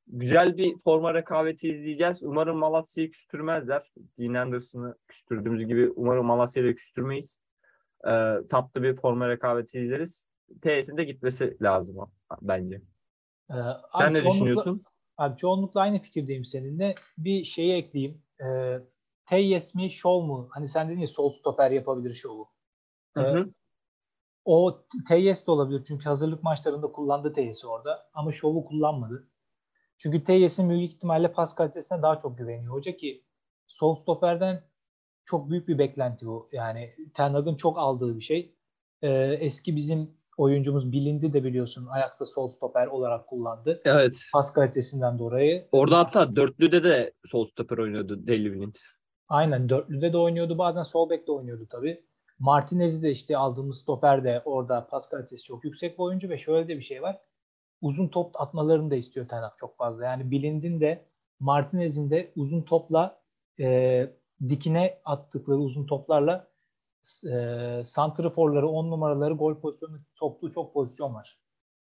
güzel 0.08 0.56
bir 0.56 0.78
forma 0.78 1.14
rekabeti 1.14 1.68
izleyeceğiz. 1.68 2.22
Umarım 2.22 2.56
Malasya'yı 2.58 3.10
küstürmezler. 3.10 3.92
Dean 4.18 4.34
Anderson'ı 4.34 4.94
küstürdüğümüz 5.08 5.66
gibi 5.66 5.90
umarım 5.96 6.26
Malasya'yı 6.26 6.68
da 6.68 6.74
küstürmeyiz. 6.74 7.40
Ee, 8.04 8.34
tatlı 8.50 8.82
bir 8.82 8.96
forma 8.96 9.28
rekabeti 9.28 9.80
izleriz. 9.80 10.26
TS'in 10.62 10.96
de 10.96 11.04
gitmesi 11.04 11.56
lazım 11.62 11.98
o- 11.98 12.10
bence. 12.42 12.82
Ee, 13.50 13.54
Sen 13.98 14.14
ne 14.14 14.24
düşünüyorsun? 14.24 14.82
Abi 15.16 15.36
çoğunlukla 15.36 15.80
aynı 15.80 15.98
fikirdeyim 15.98 16.44
seninle. 16.44 16.94
Bir 17.18 17.44
şeyi 17.44 17.72
ekleyeyim. 17.72 18.22
Ee, 18.40 18.78
Teyes 19.26 19.74
mi, 19.74 19.90
Show 19.90 20.26
mu? 20.26 20.48
Hani 20.50 20.68
sen 20.68 20.88
dedin 20.88 21.00
ya 21.00 21.06
sol 21.06 21.30
stoper 21.32 21.70
yapabilir 21.70 22.14
şovu. 22.14 22.48
Hı 23.16 23.20
Ee, 23.20 23.24
hı. 23.24 23.50
o 24.44 24.84
Teyes 25.08 25.46
de 25.46 25.50
olabilir. 25.50 25.84
Çünkü 25.88 26.04
hazırlık 26.04 26.42
maçlarında 26.42 26.86
kullandı 26.92 27.32
Teyes'i 27.32 27.66
orada. 27.66 28.10
Ama 28.14 28.32
Show'u 28.32 28.64
kullanmadı. 28.64 29.28
Çünkü 29.98 30.24
Teyes'in 30.24 30.70
büyük 30.70 30.92
ihtimalle 30.92 31.32
pas 31.32 31.54
kalitesine 31.54 32.02
daha 32.02 32.18
çok 32.18 32.38
güveniyor 32.38 32.72
hoca 32.74 32.96
ki 32.96 33.24
sol 33.66 33.96
stoperden 34.02 34.64
çok 35.24 35.50
büyük 35.50 35.68
bir 35.68 35.78
beklenti 35.78 36.26
bu. 36.26 36.48
Yani 36.52 36.90
Ten 37.14 37.34
Hag'ın 37.34 37.54
çok 37.54 37.78
aldığı 37.78 38.16
bir 38.16 38.22
şey. 38.22 38.54
Ee, 39.02 39.36
eski 39.40 39.76
bizim 39.76 40.18
oyuncumuz 40.36 40.92
bilindi 40.92 41.32
de 41.32 41.44
biliyorsun. 41.44 41.86
Ajax'ta 41.86 42.26
sol 42.26 42.48
stoper 42.48 42.86
olarak 42.86 43.26
kullandı. 43.26 43.82
Evet. 43.84 44.22
Pas 44.32 44.52
kalitesinden 44.52 45.18
dolayı. 45.18 45.68
Orada 45.72 45.98
hatta 45.98 46.36
dörtlüde 46.36 46.84
de 46.84 47.12
sol 47.26 47.44
stoper 47.44 47.78
oynuyordu 47.78 48.26
Deli 48.26 48.52
Blind. 48.52 48.74
Aynen 49.28 49.68
dörtlüde 49.68 50.12
de 50.12 50.18
oynuyordu. 50.18 50.58
Bazen 50.58 50.82
sol 50.82 51.10
bekte 51.10 51.32
oynuyordu 51.32 51.66
tabii. 51.70 52.04
Martinez'i 52.38 53.02
de 53.02 53.10
işte 53.10 53.36
aldığımız 53.36 53.78
stoper 53.78 54.24
de 54.24 54.42
orada 54.44 54.86
pas 54.86 55.08
kalitesi 55.08 55.44
çok 55.44 55.64
yüksek 55.64 55.98
bir 55.98 56.02
oyuncu 56.02 56.28
ve 56.28 56.38
şöyle 56.38 56.68
de 56.68 56.76
bir 56.76 56.82
şey 56.82 57.02
var. 57.02 57.18
Uzun 57.80 58.08
top 58.08 58.40
atmalarını 58.40 58.90
da 58.90 58.96
istiyor 58.96 59.28
Ten 59.28 59.42
Hag 59.42 59.52
çok 59.56 59.76
fazla. 59.76 60.04
Yani 60.04 60.30
Bilind'in 60.30 60.80
de 60.80 61.04
Martinez'in 61.40 62.10
de 62.10 62.32
uzun 62.36 62.62
topla 62.62 63.20
e, 63.60 64.10
dikine 64.48 65.00
attıkları 65.04 65.58
uzun 65.58 65.86
toplarla 65.86 66.48
e, 67.32 67.82
santriforları, 67.84 68.68
on 68.68 68.90
numaraları 68.90 69.34
gol 69.34 69.60
pozisyonu 69.60 70.00
soktuğu 70.14 70.50
çok 70.50 70.74
pozisyon 70.74 71.14
var. 71.14 71.38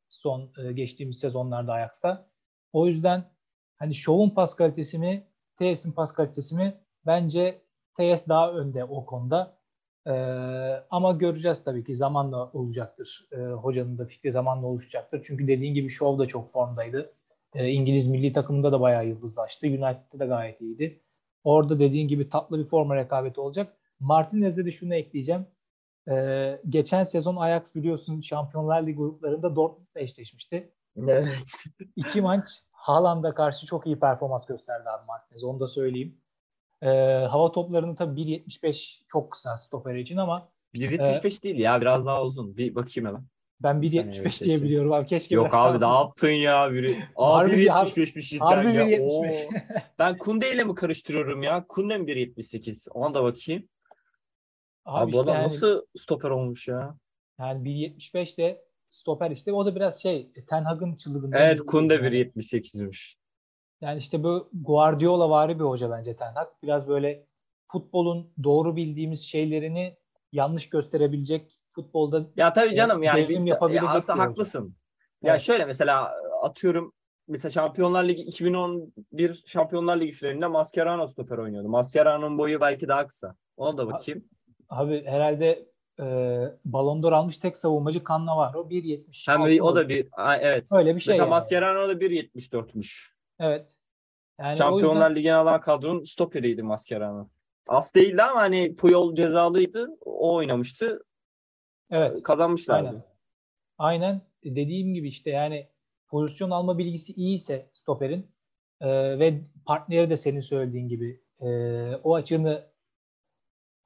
Son 0.10 0.52
e, 0.58 0.72
geçtiğimiz 0.72 1.20
sezonlarda 1.20 1.74
Ajax'ta. 1.74 2.30
O 2.74 2.88
yüzden 2.88 3.32
hani 3.78 3.96
şovun 3.96 4.30
pas 4.30 4.56
kalitesi 4.56 5.00
mi, 5.00 5.28
TS'in 5.58 5.92
pas 5.92 6.14
kalitesi 6.14 6.56
mi? 6.56 6.78
Bence 7.06 7.62
TS 7.94 8.28
daha 8.28 8.52
önde 8.52 8.84
o 8.84 9.06
konuda. 9.06 9.57
Ee, 10.08 10.84
ama 10.90 11.12
göreceğiz 11.12 11.64
tabii 11.64 11.84
ki 11.84 11.96
zamanla 11.96 12.52
olacaktır. 12.52 13.28
Ee, 13.32 13.38
hocanın 13.38 13.98
da 13.98 14.06
fikri 14.06 14.32
zamanla 14.32 14.68
oluşacaktır. 14.68 15.22
Çünkü 15.24 15.48
dediğin 15.48 15.74
gibi 15.74 15.90
Şov 15.90 16.20
da 16.20 16.26
çok 16.26 16.52
formdaydı. 16.52 17.14
Ee, 17.56 17.70
İngiliz 17.70 18.08
milli 18.08 18.34
takımında 18.34 18.72
da 18.72 18.82
bayağı 18.82 19.08
yıldızlaştı. 19.08 19.68
United'da 19.68 20.20
da 20.20 20.26
gayet 20.26 20.62
iyiydi. 20.62 21.02
Orada 21.44 21.80
dediğin 21.80 22.08
gibi 22.08 22.30
tatlı 22.30 22.60
bir 22.60 22.66
forma 22.66 22.96
rekabeti 22.96 23.42
olacak. 23.42 23.78
Martinez'de 24.00 24.66
de 24.66 24.72
şunu 24.72 24.96
ekleyeceğim. 24.96 25.46
Ee, 26.10 26.62
geçen 26.70 27.04
sezon 27.04 27.36
Ajax 27.36 27.76
biliyorsun 27.76 28.22
Şampiyonlar 28.22 28.82
Ligi 28.82 28.98
gruplarında 28.98 29.56
Dortmund'la 29.56 30.02
eşleşmişti. 30.02 30.74
Evet. 30.98 31.28
İki 31.96 32.22
maç 32.22 32.50
Haaland'a 32.72 33.34
karşı 33.34 33.66
çok 33.66 33.88
iyi 33.88 34.00
performans 34.00 34.46
gösterdi 34.46 34.90
abi 34.90 35.06
Martinez. 35.08 35.44
Onu 35.44 35.60
da 35.60 35.68
söyleyeyim. 35.68 36.18
Ee, 36.82 36.88
hava 37.30 37.52
toplarını 37.52 37.96
tabii 37.96 38.22
1.75 38.22 39.02
çok 39.08 39.32
kısa 39.32 39.58
stoper 39.58 39.96
için 39.96 40.18
ama 40.18 40.50
1.75 40.74 41.44
değil 41.44 41.58
ya 41.60 41.82
biraz 41.82 42.06
daha 42.06 42.24
uzun. 42.24 42.58
Bir 42.58 42.76
bakayım 42.76 43.08
hemen. 43.08 43.24
ben 43.60 43.82
Bir 43.82 43.88
saniye 43.90 44.22
1.75 44.24 44.46
diye 44.46 44.62
biliyorum 44.64 44.92
abi. 44.94 45.08
Keşke 45.08 45.36
Yok 45.36 45.54
abi 45.54 45.82
daha- 45.82 46.00
yaptın 46.00 46.30
ya? 46.30 46.72
Biri... 46.74 46.98
Aa 47.16 47.36
Harbi 47.38 47.58
bir- 47.58 47.68
1.75'miş 47.68 48.22
cidden 48.30 48.46
harbi 48.46 48.76
ya. 48.76 48.84
1.75. 48.90 49.02
Oo. 49.02 49.26
Ben 50.00 50.18
Kunde 50.18 50.54
ile 50.54 50.64
mi 50.64 50.76
karıştırıyorum 50.76 51.44
ya? 51.44 51.66
Kunde 51.68 51.98
mi 51.98 52.06
1.78? 52.12 52.90
Ona 52.92 53.14
da 53.14 53.24
bakayım. 53.24 53.68
Abi, 54.86 55.04
Abi 55.04 55.06
bu 55.14 55.18
işte 55.18 55.22
adam 55.24 55.36
yani, 55.36 55.44
nasıl 55.46 55.86
stoper 55.98 56.30
olmuş 56.30 56.68
ya? 56.68 56.98
yani 57.40 57.70
1.75 57.70 58.38
de 58.38 58.62
stoper 58.90 59.32
işte. 59.32 59.54
O 59.54 59.66
da 59.66 59.76
biraz 59.76 60.02
şey 60.02 60.32
Ten 60.50 60.64
Hag'ın 60.64 60.96
çılgınlığı. 60.96 61.36
Evet 61.38 61.62
Kunde 61.62 61.94
yani. 61.94 62.06
1.78'miş. 62.08 63.17
Yani 63.82 64.00
işte 64.00 64.24
bu 64.24 64.50
Guardiola 64.54 65.30
vari 65.30 65.60
bir 65.60 65.64
hoca 65.64 65.92
bence 65.92 66.16
Ten 66.16 66.34
Hag. 66.34 66.48
Biraz 66.64 66.88
böyle 66.88 67.26
futbolun 67.68 68.34
doğru 68.44 68.76
bildiğimiz 68.76 69.22
şeylerini 69.22 69.98
yanlış 70.32 70.70
gösterebilecek 70.70 71.60
futbolda 71.76 72.26
Ya 72.36 72.54
tabii 72.54 72.76
canım 72.76 73.04
yani 73.04 73.24
devrim 73.24 73.46
yapabilecek 73.46 73.90
ya 73.90 73.96
aslında 73.96 74.20
haklısın. 74.24 74.76
Ya 75.24 75.32
Evet. 75.34 75.42
şöyle 75.42 75.66
mesela 75.66 76.14
atıyorum 76.44 76.94
mesela 77.28 77.52
Şampiyonlar 77.52 78.04
Ligi 78.04 78.22
2011 78.22 79.44
Şampiyonlar 79.46 80.00
Ligi 80.00 80.12
finalinde 80.12 80.48
Mascherano 80.48 81.08
stoper 81.08 81.38
oynuyordu. 81.38 81.70
Mascherano'nun 81.70 82.38
boyu 82.38 82.62
belki 82.62 82.88
daha 82.88 83.08
kısa. 83.08 83.36
Ona 83.58 83.78
da 83.78 83.88
bakayım. 83.88 84.24
abi 84.70 85.06
herhalde 85.06 85.66
e, 86.00 86.06
Ballon 86.66 87.04
d'Or 87.04 87.12
almış 87.12 87.38
tek 87.38 87.58
savunmacı 87.58 88.04
Cannavaro 88.10 88.70
1.76. 88.70 89.58
Hem 89.58 89.62
o 89.62 89.76
da 89.76 89.90
bir 89.90 90.08
Ay, 90.12 90.40
evet. 90.42 90.68
öyle 90.72 90.96
bir 90.96 91.00
şey. 91.00 91.12
mesela 91.12 91.26
yani. 91.26 91.30
Mascherano 91.30 91.88
da 91.88 91.94
1.74'müş. 91.94 93.17
Evet. 93.40 93.78
Yani 94.40 94.58
Şampiyonlar 94.58 95.10
yüzden 95.10 95.16
Ligi'ne 95.16 95.34
alan 95.34 95.62
kadronun 95.62 96.04
stoperiydi 96.04 96.64
Mascherano. 96.64 97.30
Az 97.68 97.96
değildi 97.96 98.24
ama 98.24 98.42
hani 98.42 98.76
Puyol 98.76 99.16
cezalıydı. 99.16 99.98
O 100.06 100.36
oynamıştı. 100.36 101.04
evet. 101.90 102.24
Kazanmışlardı. 102.24 102.88
Aynen. 102.88 103.04
Aynen 103.78 104.22
dediğim 104.44 104.94
gibi 104.94 105.08
işte 105.08 105.30
yani 105.30 105.68
pozisyon 106.08 106.52
alma 106.52 106.78
bilgisi 106.78 107.14
iyiyse 107.14 107.70
stoperin 107.74 108.32
e, 108.82 109.20
ve 109.20 109.42
partneri 109.66 110.10
de 110.10 110.18
senin 110.18 110.40
söylediğin 110.40 110.88
gibi 110.88 111.22
e, 111.40 111.50
o 111.96 112.16
açığını 112.16 112.72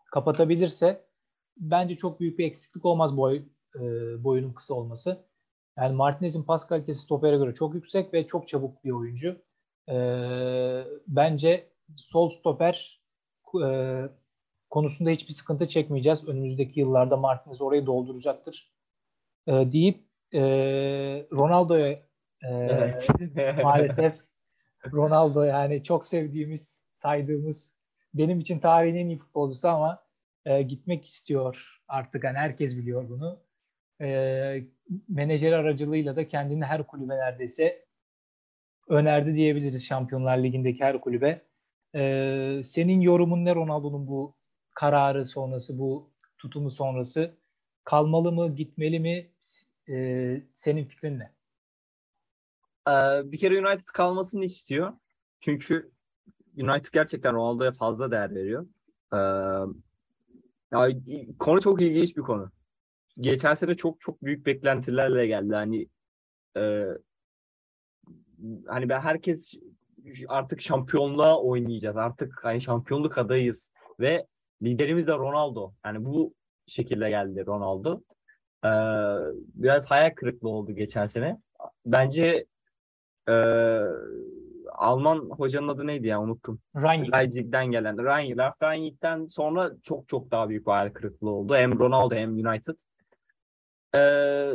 kapatabilirse 0.06 1.06
bence 1.58 1.96
çok 1.96 2.20
büyük 2.20 2.40
bir 2.40 2.46
eksiklik 2.46 2.86
olmaz 2.86 3.18
boy 3.18 3.44
e, 3.76 3.80
boyunun 4.24 4.54
kısa 4.54 4.74
olması. 4.74 5.26
Yani 5.78 5.96
Martinez'in 5.96 6.44
pas 6.44 6.68
kalitesi 6.68 7.00
stopere 7.00 7.38
göre 7.38 7.54
çok 7.54 7.76
yüksek 7.76 8.14
ve 8.14 8.28
çok 8.28 8.48
çabuk 8.48 8.84
bir 8.84 8.92
oyuncu. 8.92 9.42
E, 9.90 9.96
bence 11.08 11.68
sol 11.98 12.30
stoper 12.30 13.02
e, 13.66 14.02
konusunda 14.70 15.10
hiçbir 15.10 15.34
sıkıntı 15.34 15.68
çekmeyeceğiz. 15.68 16.28
Önümüzdeki 16.28 16.80
yıllarda 16.80 17.18
Martinez 17.18 17.62
orayı 17.62 17.86
dolduracaktır. 17.86 18.72
E, 19.48 19.52
deyip 19.72 20.04
e, 20.34 20.42
Ronaldo'ya 21.32 21.88
e, 21.88 22.02
Evet. 22.50 23.08
maalesef 23.64 24.14
Ronaldo 24.94 25.44
yani 25.44 25.84
çok 25.84 26.06
sevdiğimiz, 26.06 26.84
saydığımız 26.92 27.74
benim 28.14 28.40
için 28.40 28.60
tarihin 28.60 28.96
en 28.96 29.08
iyi 29.08 29.18
futbolcusu 29.18 29.68
ama 29.68 30.04
e, 30.46 30.62
gitmek 30.62 31.06
istiyor 31.06 31.82
artık. 31.88 32.24
Yani 32.24 32.38
herkes 32.38 32.78
biliyor 32.78 33.10
bunu. 33.10 33.40
E, 34.02 34.68
menajer 35.10 35.52
aracılığıyla 35.52 36.16
da 36.16 36.28
kendini 36.28 36.66
her 36.66 36.88
kulübe 36.88 37.18
neredeyse 37.18 37.86
önerdi 38.90 39.36
diyebiliriz 39.36 39.86
Şampiyonlar 39.86 40.38
Ligi'ndeki 40.38 40.84
her 40.84 41.02
kulübe. 41.02 41.42
E, 41.96 42.62
senin 42.64 43.02
yorumun 43.02 43.46
ne 43.46 43.56
Ronaldo'nun 43.56 44.08
bu 44.08 44.36
kararı 44.76 45.26
sonrası, 45.26 45.80
bu 45.80 46.10
tutumu 46.38 46.72
sonrası? 46.72 47.38
Kalmalı 47.84 48.32
mı, 48.32 48.56
gitmeli 48.56 49.00
mi? 49.00 49.32
E, 49.90 50.38
senin 50.56 50.86
fikrin 50.86 51.20
ne? 51.20 51.32
Ee, 52.88 53.32
bir 53.32 53.38
kere 53.38 53.68
United 53.68 53.86
kalmasını 53.86 54.46
istiyor. 54.46 54.94
Çünkü 55.40 55.92
United 56.58 56.94
gerçekten 56.94 57.34
Ronaldo'ya 57.34 57.72
fazla 57.72 58.12
değer 58.12 58.36
veriyor. 58.36 58.68
Ee, 59.14 59.18
ya, 60.72 60.90
konu 61.40 61.62
çok 61.62 61.82
ilginç 61.82 62.18
bir 62.18 62.22
konu. 62.22 62.52
Geçen 63.20 63.54
sene 63.54 63.78
çok 63.78 64.02
çok 64.02 64.24
büyük 64.24 64.46
beklentilerle 64.46 65.28
geldi. 65.28 65.56
Hani 65.56 65.88
e, 66.58 66.86
hani 68.68 68.90
ben 68.90 69.00
herkes 69.00 69.54
artık 70.28 70.62
şampiyonluğa 70.62 71.42
oynayacağız. 71.42 71.98
Artık 71.98 72.40
hani 72.44 72.62
şampiyonluk 72.62 73.18
adayız 73.18 73.72
ve 74.00 74.28
liderimiz 74.62 75.08
de 75.08 75.12
Ronaldo. 75.12 75.74
Yani 75.86 76.06
bu 76.06 76.34
şekilde 76.68 77.10
geldi 77.10 77.44
Ronaldo. 77.48 78.02
Ee, 78.66 78.70
biraz 79.56 79.86
hayal 79.86 80.10
kırıklığı 80.16 80.50
oldu 80.50 80.72
geçen 80.72 81.08
sene. 81.08 81.38
Bence 81.86 82.46
e, 83.30 83.34
Alman 84.72 85.30
hocanın 85.30 85.68
adı 85.68 85.88
neydi 85.88 86.08
ya 86.08 86.22
unuttum. 86.22 86.60
Leipzig'den 87.14 87.72
gelen 87.72 88.04
Rangnick. 88.04 88.54
Rangnick'ten 88.64 89.28
sonra 89.28 89.72
çok 89.84 90.08
çok 90.08 90.32
daha 90.32 90.50
büyük 90.50 90.68
bir 90.68 90.72
hayal 90.72 90.90
kırıklığı 90.90 91.30
oldu. 91.30 91.56
Hem 91.56 91.80
Ronaldo 91.80 92.16
hem 92.16 92.32
United. 92.32 92.76
Ee, 93.96 94.54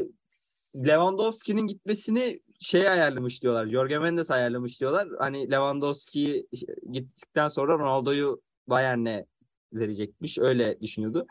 Lewandowski'nin 0.77 1.67
gitmesini 1.67 2.41
şey 2.61 2.89
ayarlamış 2.89 3.43
diyorlar. 3.43 3.67
Jorge 3.67 3.99
Mendes 3.99 4.31
ayarlamış 4.31 4.81
diyorlar. 4.81 5.09
Hani 5.19 5.51
Lewandowski 5.51 6.47
gittikten 6.93 7.49
sonra 7.49 7.79
Ronaldo'yu 7.79 8.43
Bayern'e 8.67 9.27
verecekmiş. 9.73 10.39
Öyle 10.39 10.81
düşünüyordu. 10.81 11.27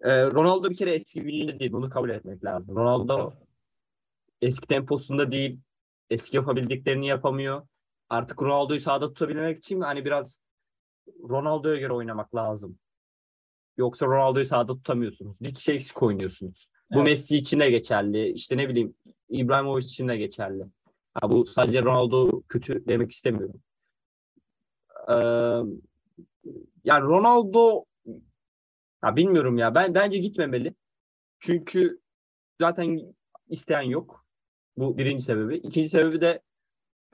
Ee, 0.00 0.26
Ronaldo 0.26 0.70
bir 0.70 0.76
kere 0.76 0.94
eski 0.94 1.24
bildiğinde 1.24 1.60
değil. 1.60 1.72
Bunu 1.72 1.90
kabul 1.90 2.10
etmek 2.10 2.44
lazım. 2.44 2.76
Ronaldo 2.76 3.32
eski 4.42 4.66
temposunda 4.66 5.32
değil. 5.32 5.60
Eski 6.10 6.36
yapabildiklerini 6.36 7.06
yapamıyor. 7.06 7.66
Artık 8.08 8.42
Ronaldo'yu 8.42 8.80
sahada 8.80 9.08
tutabilmek 9.08 9.58
için 9.58 9.80
hani 9.80 10.04
biraz 10.04 10.38
Ronaldo'ya 11.28 11.76
göre 11.76 11.92
oynamak 11.92 12.34
lazım. 12.34 12.78
Yoksa 13.76 14.06
Ronaldo'yu 14.06 14.46
sahada 14.46 14.72
tutamıyorsunuz. 14.72 15.40
Bir 15.40 15.54
kişi 15.54 15.72
eksik 15.72 16.02
oynuyorsunuz. 16.02 16.69
Bu 16.90 16.96
Evet. 16.98 17.06
Messi 17.06 17.36
için 17.36 17.60
de 17.60 17.70
geçerli. 17.70 18.28
İşte 18.28 18.56
ne 18.56 18.68
bileyim 18.68 18.94
İbrahimovic 19.28 19.84
için 19.84 20.08
de 20.08 20.16
geçerli. 20.16 20.64
Ha, 21.14 21.30
bu 21.30 21.46
sadece 21.46 21.82
Ronaldo 21.82 22.42
kötü 22.48 22.86
demek 22.86 23.12
istemiyorum. 23.12 23.60
Ee, 25.08 25.14
yani 26.84 27.02
Ronaldo 27.02 27.84
ya 29.04 29.16
bilmiyorum 29.16 29.58
ya. 29.58 29.74
Ben 29.74 29.94
bence 29.94 30.18
gitmemeli. 30.18 30.74
Çünkü 31.40 32.00
zaten 32.60 33.00
isteyen 33.48 33.82
yok. 33.82 34.26
Bu 34.76 34.98
birinci 34.98 35.22
sebebi. 35.22 35.56
İkinci 35.56 35.88
sebebi 35.88 36.20
de 36.20 36.42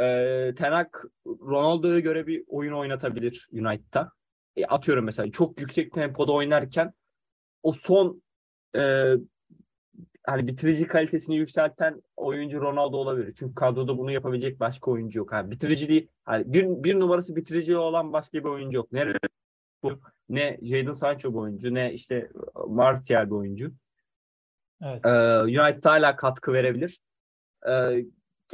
e, 0.00 0.54
Ten 0.54 0.72
Hag 0.72 0.88
Ronaldo'ya 1.26 2.00
göre 2.00 2.26
bir 2.26 2.44
oyun 2.48 2.72
oynatabilir 2.72 3.48
United'da. 3.52 4.12
E, 4.56 4.64
atıyorum 4.64 5.04
mesela 5.04 5.30
çok 5.32 5.60
yüksek 5.60 5.92
tempoda 5.92 6.32
oynarken 6.32 6.92
o 7.62 7.72
son 7.72 8.22
e, 8.76 9.12
hani 10.26 10.46
bitirici 10.46 10.86
kalitesini 10.86 11.36
yükselten 11.36 12.02
oyuncu 12.16 12.60
Ronaldo 12.60 12.96
olabilir. 12.96 13.34
Çünkü 13.38 13.54
kadroda 13.54 13.98
bunu 13.98 14.12
yapabilecek 14.12 14.60
başka 14.60 14.90
oyuncu 14.90 15.18
yok. 15.18 15.32
Yani 15.32 15.50
bitirici 15.50 15.88
değil. 15.88 16.08
Hani 16.24 16.52
bir, 16.52 16.64
bir 16.66 17.00
numarası 17.00 17.36
bitirici 17.36 17.76
olan 17.76 18.12
başka 18.12 18.38
bir 18.38 18.44
oyuncu 18.44 18.76
yok. 18.76 18.92
Ne 18.92 19.06
bu 19.82 20.00
ne 20.28 20.58
Jadon 20.62 20.92
Sancho 20.92 21.30
bir 21.32 21.38
oyuncu 21.38 21.74
ne 21.74 21.92
işte 21.92 22.30
Martial 22.68 23.26
bir 23.26 23.34
oyuncu. 23.34 23.72
Evet. 24.82 25.06
Ee, 25.06 25.40
United 25.40 25.84
hala 25.84 26.16
katkı 26.16 26.52
verebilir. 26.52 27.00
Ee, 27.68 28.04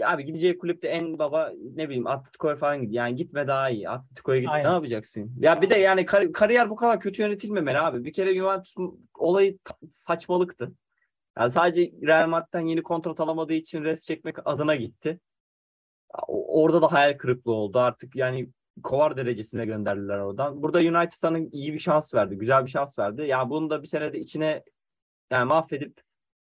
abi 0.05 0.25
gideceği 0.25 0.59
kulüpte 0.59 0.89
en 0.89 1.19
baba 1.19 1.53
ne 1.75 1.89
bileyim 1.89 2.07
Atletico'ya 2.07 2.57
falan 2.57 2.83
gidiyor. 2.83 3.05
Yani 3.05 3.17
gitme 3.17 3.47
daha 3.47 3.71
iyi. 3.71 3.89
Atletico'ya 3.89 4.41
git 4.41 4.51
ne 4.51 4.59
yapacaksın? 4.59 5.33
Ya 5.39 5.63
bir 5.63 5.71
de 5.71 5.75
yani 5.75 6.07
kar- 6.07 6.33
kariyer 6.33 6.71
bu 6.71 6.77
kadar 6.77 7.01
kötü 7.01 7.23
yönetilmemeli 7.23 7.79
abi. 7.79 8.05
Bir 8.05 8.13
kere 8.13 8.35
Juventus 8.35 8.75
olayı 9.15 9.59
saçmalıktı. 9.91 10.73
Yani 11.39 11.51
sadece 11.51 11.93
Real 12.03 12.29
Madrid'den 12.29 12.61
yeni 12.61 12.83
kontrat 12.83 13.21
alamadığı 13.21 13.53
için 13.55 13.85
res 13.85 14.03
çekmek 14.03 14.37
adına 14.45 14.77
gitti. 14.77 15.21
Orada 16.29 16.83
da 16.83 16.93
hayal 16.93 17.19
kırıklığı 17.19 17.53
oldu. 17.53 17.79
Artık 17.79 18.17
yani 18.17 18.49
kovar 18.83 19.17
derecesine 19.17 19.67
gönderdiler 19.67 20.19
oradan. 20.19 20.63
Burada 20.63 20.79
United 20.79 21.17
sana 21.17 21.39
iyi 21.39 21.73
bir 21.73 21.79
şans 21.79 22.15
verdi. 22.15 22.39
Güzel 22.39 22.65
bir 22.65 22.71
şans 22.71 22.99
verdi. 22.99 23.23
Ya 23.23 23.51
bunu 23.51 23.71
da 23.71 23.83
bir 23.83 23.87
senede 23.87 24.19
içine 24.21 24.63
yani 25.31 25.45
mahvedip 25.45 26.01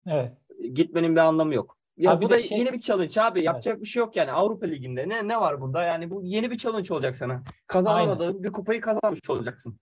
Evet. 0.07 0.31
gitmenin 0.73 1.15
bir 1.15 1.21
anlamı 1.21 1.53
yok. 1.53 1.77
Ya 1.97 2.11
Abi 2.11 2.25
bu 2.25 2.29
da 2.29 2.39
şey- 2.39 2.57
yeni 2.57 2.73
bir 2.73 2.79
challenge 2.79 3.21
abi. 3.21 3.43
Yapacak 3.43 3.81
bir 3.81 3.85
şey 3.85 3.99
yok 3.99 4.15
yani. 4.15 4.31
Avrupa 4.31 4.65
Ligi'nde 4.65 5.09
ne 5.09 5.27
ne 5.27 5.39
var 5.41 5.61
bunda? 5.61 5.83
Yani 5.83 6.09
bu 6.09 6.21
yeni 6.23 6.51
bir 6.51 6.57
challenge 6.57 6.93
olacak 6.93 7.15
sana. 7.15 7.43
Kazanamadığın 7.67 8.43
bir 8.43 8.51
kupayı 8.51 8.81
kazanmış 8.81 9.29
olacaksın. 9.29 9.79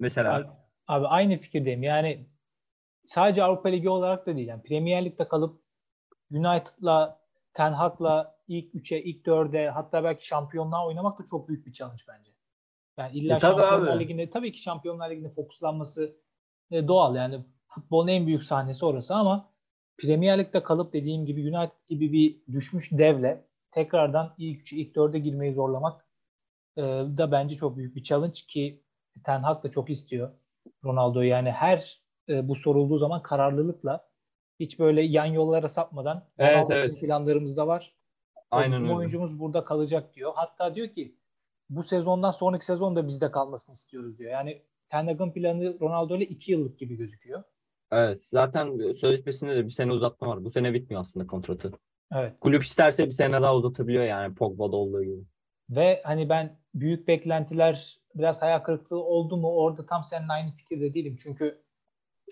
Mesela. 0.00 0.34
Abi, 0.36 0.46
abi 0.88 1.06
aynı 1.06 1.38
fikirdeyim. 1.38 1.82
Yani 1.82 2.26
sadece 3.06 3.42
Avrupa 3.42 3.68
Ligi 3.68 3.88
olarak 3.88 4.26
da 4.26 4.36
değil. 4.36 4.48
Yani 4.48 4.62
Premier 4.62 5.04
Lig'de 5.04 5.28
kalıp 5.28 5.60
United'la 6.30 7.20
Ten 7.52 7.72
Hag'la 7.72 8.36
ilk 8.48 8.74
3'e, 8.74 9.02
ilk 9.02 9.26
4'e 9.26 9.68
hatta 9.68 10.04
belki 10.04 10.26
şampiyonluğa 10.26 10.86
oynamak 10.86 11.18
da 11.18 11.24
çok 11.30 11.48
büyük 11.48 11.66
bir 11.66 11.72
challenge 11.72 12.02
bence. 12.08 12.30
Yani 12.98 13.18
illa 13.18 13.36
E, 13.36 13.40
Şampiyonlar 13.40 13.94
abi. 13.94 14.00
Ligi'nde 14.00 14.30
tabii 14.30 14.52
ki 14.52 14.62
Şampiyonlar 14.62 15.10
Ligi'nde 15.10 15.30
fokuslanması 15.30 16.16
e, 16.70 16.88
doğal. 16.88 17.16
Yani 17.16 17.44
futbolun 17.68 18.08
en 18.08 18.26
büyük 18.26 18.42
sahnesi 18.42 18.86
orası 18.86 19.14
ama 19.14 19.50
Premier 19.98 20.38
Lig'de 20.38 20.62
kalıp 20.62 20.92
dediğim 20.92 21.26
gibi 21.26 21.56
United 21.56 21.86
gibi 21.86 22.12
bir 22.12 22.54
düşmüş 22.54 22.92
devle 22.92 23.44
tekrardan 23.70 24.34
ilk 24.38 24.60
3'e, 24.60 24.78
ilk 24.78 24.96
4'e 24.96 25.18
girmeyi 25.18 25.54
zorlamak 25.54 26.06
e, 26.76 26.82
da 27.18 27.32
bence 27.32 27.56
çok 27.56 27.76
büyük 27.76 27.96
bir 27.96 28.02
challenge 28.02 28.40
ki 28.48 28.82
Ten 29.24 29.40
Hag 29.40 29.64
da 29.64 29.70
çok 29.70 29.90
istiyor 29.90 30.30
Ronaldo'yu. 30.84 31.28
Yani 31.28 31.50
her 31.50 32.05
e, 32.28 32.48
bu 32.48 32.56
sorulduğu 32.56 32.98
zaman 32.98 33.22
kararlılıkla 33.22 34.08
hiç 34.60 34.78
böyle 34.78 35.02
yan 35.02 35.26
yollara 35.26 35.68
sapmadan 35.68 36.28
Evet, 36.38 36.70
evet. 36.70 36.90
bizim 36.90 37.06
planlarımızda 37.06 37.66
var. 37.66 37.94
Aynen 38.50 38.82
öyle. 38.82 38.94
oyuncumuz 38.94 39.38
burada 39.38 39.64
kalacak 39.64 40.14
diyor. 40.14 40.32
Hatta 40.34 40.74
diyor 40.74 40.88
ki 40.88 41.16
bu 41.70 41.82
sezondan 41.82 42.30
sonraki 42.30 42.64
sezon 42.64 42.96
da 42.96 43.06
bizde 43.06 43.30
kalmasını 43.30 43.74
istiyoruz 43.74 44.18
diyor. 44.18 44.30
Yani 44.30 44.62
Ten 44.88 45.06
Hag'ın 45.06 45.32
planı 45.32 45.80
Ronaldo 45.80 46.16
ile 46.16 46.24
2 46.24 46.52
yıllık 46.52 46.78
gibi 46.78 46.96
gözüküyor. 46.96 47.42
Evet. 47.92 48.22
Zaten 48.22 48.92
sözleşmesinde 48.92 49.56
de 49.56 49.66
bir 49.66 49.70
sene 49.70 49.92
uzatma 49.92 50.28
var. 50.28 50.44
Bu 50.44 50.50
sene 50.50 50.74
bitmiyor 50.74 51.00
aslında 51.00 51.26
kontratı. 51.26 51.72
Evet. 52.12 52.40
Kulüp 52.40 52.62
isterse 52.62 53.04
bir 53.04 53.10
sene 53.10 53.42
daha 53.42 53.56
uzatabiliyor 53.56 54.04
yani 54.04 54.34
Pogba'da 54.34 54.76
olduğu 54.76 55.04
gibi. 55.04 55.24
Ve 55.70 56.00
hani 56.04 56.28
ben 56.28 56.58
büyük 56.74 57.08
beklentiler 57.08 58.00
biraz 58.14 58.42
hayal 58.42 58.58
kırıklığı 58.58 59.04
oldu 59.04 59.36
mu 59.36 59.54
orada 59.54 59.86
tam 59.86 60.04
seninle 60.04 60.32
aynı 60.32 60.50
fikirde 60.52 60.94
değilim. 60.94 61.16
Çünkü 61.22 61.62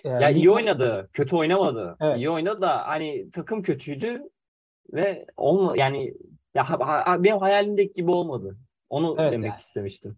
e, 0.04 0.08
Ya 0.08 0.30
iyi 0.30 0.50
oynadı. 0.50 1.08
Kötü 1.12 1.36
oynamadı. 1.36 1.96
Evet. 2.00 2.16
İyi 2.18 2.30
oynadı 2.30 2.60
da 2.60 2.86
hani 2.88 3.30
takım 3.30 3.62
kötüydü 3.62 4.22
ve 4.92 5.26
olma 5.36 5.76
yani 5.76 6.14
ya 6.54 6.70
ha- 6.70 7.24
benim 7.24 7.38
hayalimdeki 7.38 7.92
gibi 7.92 8.10
olmadı. 8.10 8.56
Onu 8.90 9.16
Evet 9.18 9.32
demek 9.32 9.50
yani. 9.50 9.60
istemiştim. 9.60 10.16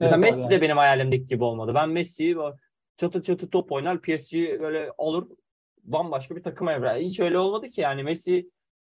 Mesela 0.00 0.18
Evet 0.18 0.28
abi 0.28 0.36
Messi 0.36 0.48
de 0.50 0.54
yani. 0.54 0.62
benim 0.62 0.76
hayalimdeki 0.76 1.26
gibi 1.26 1.44
olmadı. 1.44 1.72
Ben 1.74 1.88
Messi'yi 1.88 2.36
çatı 2.96 3.22
çatı 3.22 3.50
top 3.50 3.72
oynar, 3.72 4.00
PSG 4.02 4.60
böyle 4.60 4.90
alır 4.98 5.24
bambaşka 5.84 6.36
bir 6.36 6.42
takıma 6.42 6.72
evrer. 6.72 7.00
Hiç 7.00 7.20
öyle 7.20 7.38
olmadı 7.38 7.68
ki 7.70 7.80
yani 7.80 8.02
Messi 8.02 8.50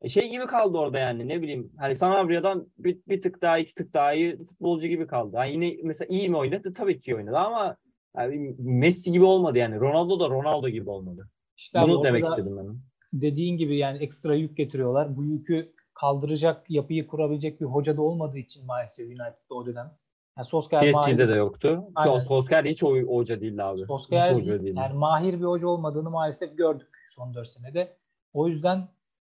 şey 0.08 0.30
gibi 0.30 0.46
kaldı 0.46 0.78
orada 0.78 0.98
yani 0.98 1.28
ne 1.28 1.42
bileyim 1.42 1.72
hani 1.78 1.96
Sanabria'dan 1.96 2.66
bir, 2.78 2.98
bir 3.08 3.22
tık 3.22 3.42
daha 3.42 3.58
iki 3.58 3.74
tık 3.74 3.94
daha 3.94 4.12
iyi 4.12 4.36
futbolcu 4.36 4.86
gibi 4.86 5.06
kaldı. 5.06 5.36
Yani 5.36 5.52
yine 5.52 5.76
mesela 5.84 6.08
iyi 6.08 6.28
mi 6.28 6.36
oynadı? 6.36 6.72
Tabii 6.72 7.00
ki 7.00 7.16
oynadı 7.16 7.36
ama 7.38 7.76
yani 8.16 8.56
Messi 8.58 9.12
gibi 9.12 9.24
olmadı 9.24 9.58
yani. 9.58 9.80
Ronaldo 9.80 10.20
da 10.20 10.28
Ronaldo 10.28 10.68
gibi 10.68 10.90
olmadı. 10.90 11.28
İşte 11.56 11.82
Bunu 11.82 12.04
demek 12.04 12.24
istedim 12.24 12.56
ben. 12.56 12.76
dediğin 13.12 13.56
gibi 13.56 13.76
yani 13.76 13.98
ekstra 13.98 14.34
yük 14.34 14.56
getiriyorlar. 14.56 15.16
Bu 15.16 15.24
yükü 15.24 15.72
kaldıracak, 15.94 16.70
yapıyı 16.70 17.06
kurabilecek 17.06 17.60
bir 17.60 17.66
hoca 17.66 17.96
da 17.96 18.02
olmadığı 18.02 18.38
için 18.38 18.66
maalesef 18.66 19.06
United'da 19.06 19.54
o 19.54 19.66
dönem. 19.66 19.92
Yani 20.38 20.46
Solskjaer 20.46 20.92
mahir, 20.92 21.12
PSG'de 21.12 21.28
de 21.28 21.34
yoktu. 21.34 21.84
Aynen. 21.94 22.20
Solskjaer 22.20 22.64
hiç 22.64 22.82
oy, 22.82 23.06
hoca 23.06 23.40
değildi 23.40 23.62
abi. 23.62 23.86
Solskjaer 23.86 24.34
hiç 24.34 24.42
hoca 24.42 24.62
değildi. 24.62 24.78
yani 24.78 24.94
mahir 24.94 25.38
bir 25.38 25.44
hoca 25.44 25.68
olmadığını 25.68 26.10
maalesef 26.10 26.58
gördük 26.58 26.88
son 27.10 27.34
4 27.34 27.48
senede. 27.48 27.96
O 28.32 28.48
yüzden 28.48 28.88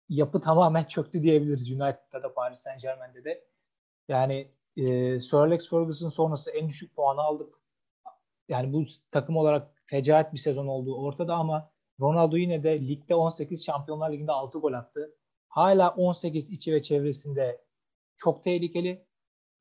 yapı 0.10 0.42
tamamen 0.42 0.84
çöktü 0.84 1.24
diyebiliriz 1.24 1.72
United'da 1.72 2.24
da 2.24 2.34
Paris 2.34 2.60
Saint 2.60 2.82
Germain'de 2.82 3.24
de. 3.24 3.44
Yani 4.08 4.52
e, 4.78 5.20
Sir 5.20 5.38
Alex 5.38 5.70
Ferguson 5.70 6.10
sonrası 6.10 6.52
en 6.52 6.70
düşük 6.70 6.96
puanı 6.96 7.22
aldık. 7.22 7.59
Yani 8.50 8.74
bu 8.74 8.86
takım 9.12 9.38
olarak 9.38 9.72
fecaat 9.86 10.34
bir 10.34 10.40
sezon 10.40 10.68
olduğu 10.68 10.98
ortada 10.98 11.36
ama 11.36 11.72
Ronaldo 12.00 12.38
yine 12.38 12.64
de 12.64 12.88
ligde 12.88 13.16
18, 13.16 13.66
Şampiyonlar 13.66 14.12
Ligi'nde 14.12 14.32
6 14.32 14.60
gol 14.60 14.74
attı. 14.74 15.16
Hala 15.50 15.90
18 15.90 16.50
içi 16.50 16.74
ve 16.74 16.82
çevresinde 16.82 17.62
çok 18.18 18.44
tehlikeli. 18.44 19.06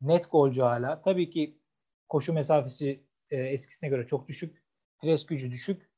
Net 0.00 0.30
golcü 0.30 0.60
hala. 0.60 1.02
Tabii 1.02 1.30
ki 1.30 1.60
koşu 2.08 2.32
mesafesi 2.32 3.06
e, 3.30 3.36
eskisine 3.36 3.90
göre 3.90 4.06
çok 4.06 4.28
düşük. 4.28 4.64
Pres 5.00 5.26
gücü 5.26 5.50
düşük. 5.50 5.90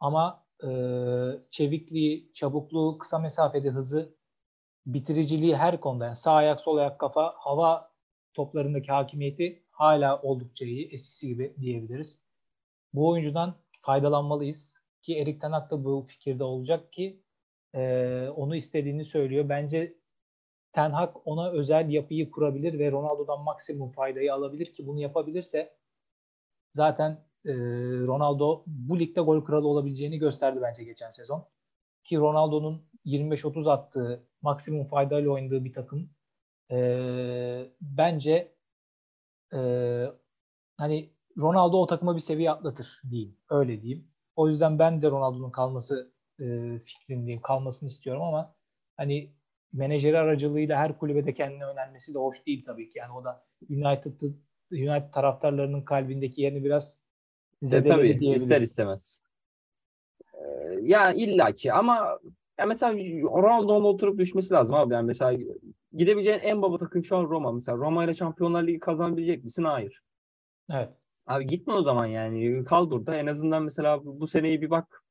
Ama 0.00 0.46
e, 0.62 0.68
çevikliği, 1.50 2.32
çabukluğu, 2.32 2.98
kısa 2.98 3.18
mesafede 3.18 3.70
hızı, 3.70 4.16
bitiriciliği 4.86 5.56
her 5.56 5.80
konuda. 5.80 6.04
Yani 6.04 6.16
sağ 6.16 6.32
ayak, 6.32 6.60
sol 6.60 6.76
ayak, 6.76 7.00
kafa, 7.00 7.34
hava 7.36 7.92
toplarındaki 8.34 8.92
hakimiyeti 8.92 9.64
hala 9.70 10.22
oldukça 10.22 10.64
iyi. 10.64 10.88
Eskisi 10.88 11.28
gibi 11.28 11.56
diyebiliriz. 11.60 12.23
Bu 12.94 13.08
oyuncudan 13.08 13.54
faydalanmalıyız. 13.82 14.70
Ki 15.02 15.18
Erik 15.18 15.40
Ten 15.40 15.52
Hag 15.52 15.70
da 15.70 15.84
bu 15.84 16.06
fikirde 16.08 16.44
olacak 16.44 16.92
ki 16.92 17.22
e, 17.74 18.28
onu 18.36 18.56
istediğini 18.56 19.04
söylüyor. 19.04 19.48
Bence 19.48 19.94
Ten 20.72 20.90
Hag 20.90 21.16
ona 21.24 21.50
özel 21.50 21.90
yapıyı 21.90 22.30
kurabilir 22.30 22.78
ve 22.78 22.90
Ronaldo'dan 22.90 23.40
maksimum 23.40 23.90
faydayı 23.90 24.34
alabilir 24.34 24.74
ki 24.74 24.86
bunu 24.86 25.00
yapabilirse 25.00 25.76
zaten 26.74 27.10
e, 27.44 27.52
Ronaldo 28.06 28.62
bu 28.66 29.00
ligde 29.00 29.20
gol 29.20 29.44
kralı 29.44 29.68
olabileceğini 29.68 30.18
gösterdi 30.18 30.58
bence 30.62 30.84
geçen 30.84 31.10
sezon. 31.10 31.48
Ki 32.04 32.16
Ronaldo'nun 32.16 32.82
25-30 33.06 33.70
attığı, 33.70 34.26
maksimum 34.42 34.84
faydayla 34.84 35.30
oynadığı 35.30 35.64
bir 35.64 35.72
takım 35.72 36.10
e, 36.70 37.68
bence 37.80 38.54
e, 39.54 39.58
hani 40.76 41.13
Ronaldo 41.38 41.76
o 41.82 41.86
takıma 41.86 42.14
bir 42.16 42.20
seviye 42.20 42.50
atlatır 42.50 43.02
diyeyim. 43.10 43.36
Öyle 43.50 43.82
diyeyim. 43.82 44.08
O 44.36 44.48
yüzden 44.48 44.78
ben 44.78 45.02
de 45.02 45.10
Ronaldo'nun 45.10 45.50
kalması 45.50 46.12
e, 46.40 46.78
fikrindeyim. 46.78 47.40
Kalmasını 47.40 47.88
istiyorum 47.88 48.22
ama 48.22 48.54
hani 48.96 49.32
menajeri 49.72 50.18
aracılığıyla 50.18 50.78
her 50.78 50.98
kulübede 50.98 51.34
kendine 51.34 51.64
önermesi 51.64 52.14
de 52.14 52.18
hoş 52.18 52.46
değil 52.46 52.64
tabii 52.66 52.90
ki. 52.90 52.98
Yani 52.98 53.12
o 53.12 53.24
da 53.24 53.44
United 53.70 54.20
United 54.72 55.12
taraftarlarının 55.12 55.82
kalbindeki 55.82 56.42
yerini 56.42 56.64
biraz 56.64 56.98
E, 57.62 57.66
zedeledi 57.66 57.88
tabii 57.88 58.08
diyebiliriz. 58.20 58.42
ister 58.42 58.60
istemez. 58.60 59.20
Ee, 60.34 60.78
ya 60.82 61.12
illaki 61.12 61.72
ama 61.72 62.18
ya 62.58 62.66
mesela 62.66 62.92
Ronaldo'nun 63.22 63.84
oturup 63.84 64.18
düşmesi 64.18 64.54
lazım 64.54 64.74
abi. 64.74 64.94
Yani 64.94 65.06
mesela 65.06 65.38
gidebileceğin 65.92 66.38
en 66.38 66.62
baba 66.62 66.78
takım 66.78 67.04
şu 67.04 67.16
an 67.16 67.24
Roma. 67.24 67.52
Mesela 67.52 67.78
Roma 67.78 68.04
ile 68.04 68.14
Şampiyonlar 68.14 68.66
Ligi 68.66 68.78
kazanabilecek 68.80 69.44
misin? 69.44 69.64
Hayır. 69.64 70.02
Evet. 70.70 70.90
Abi 71.26 71.46
gitme 71.46 71.72
o 71.72 71.82
zaman 71.82 72.06
yani. 72.06 72.64
Kal 72.64 72.90
burada. 72.90 73.16
En 73.16 73.26
azından 73.26 73.62
mesela 73.62 74.04
bu 74.04 74.26
seneyi 74.26 74.62
bir 74.62 74.70
bak. 74.70 75.04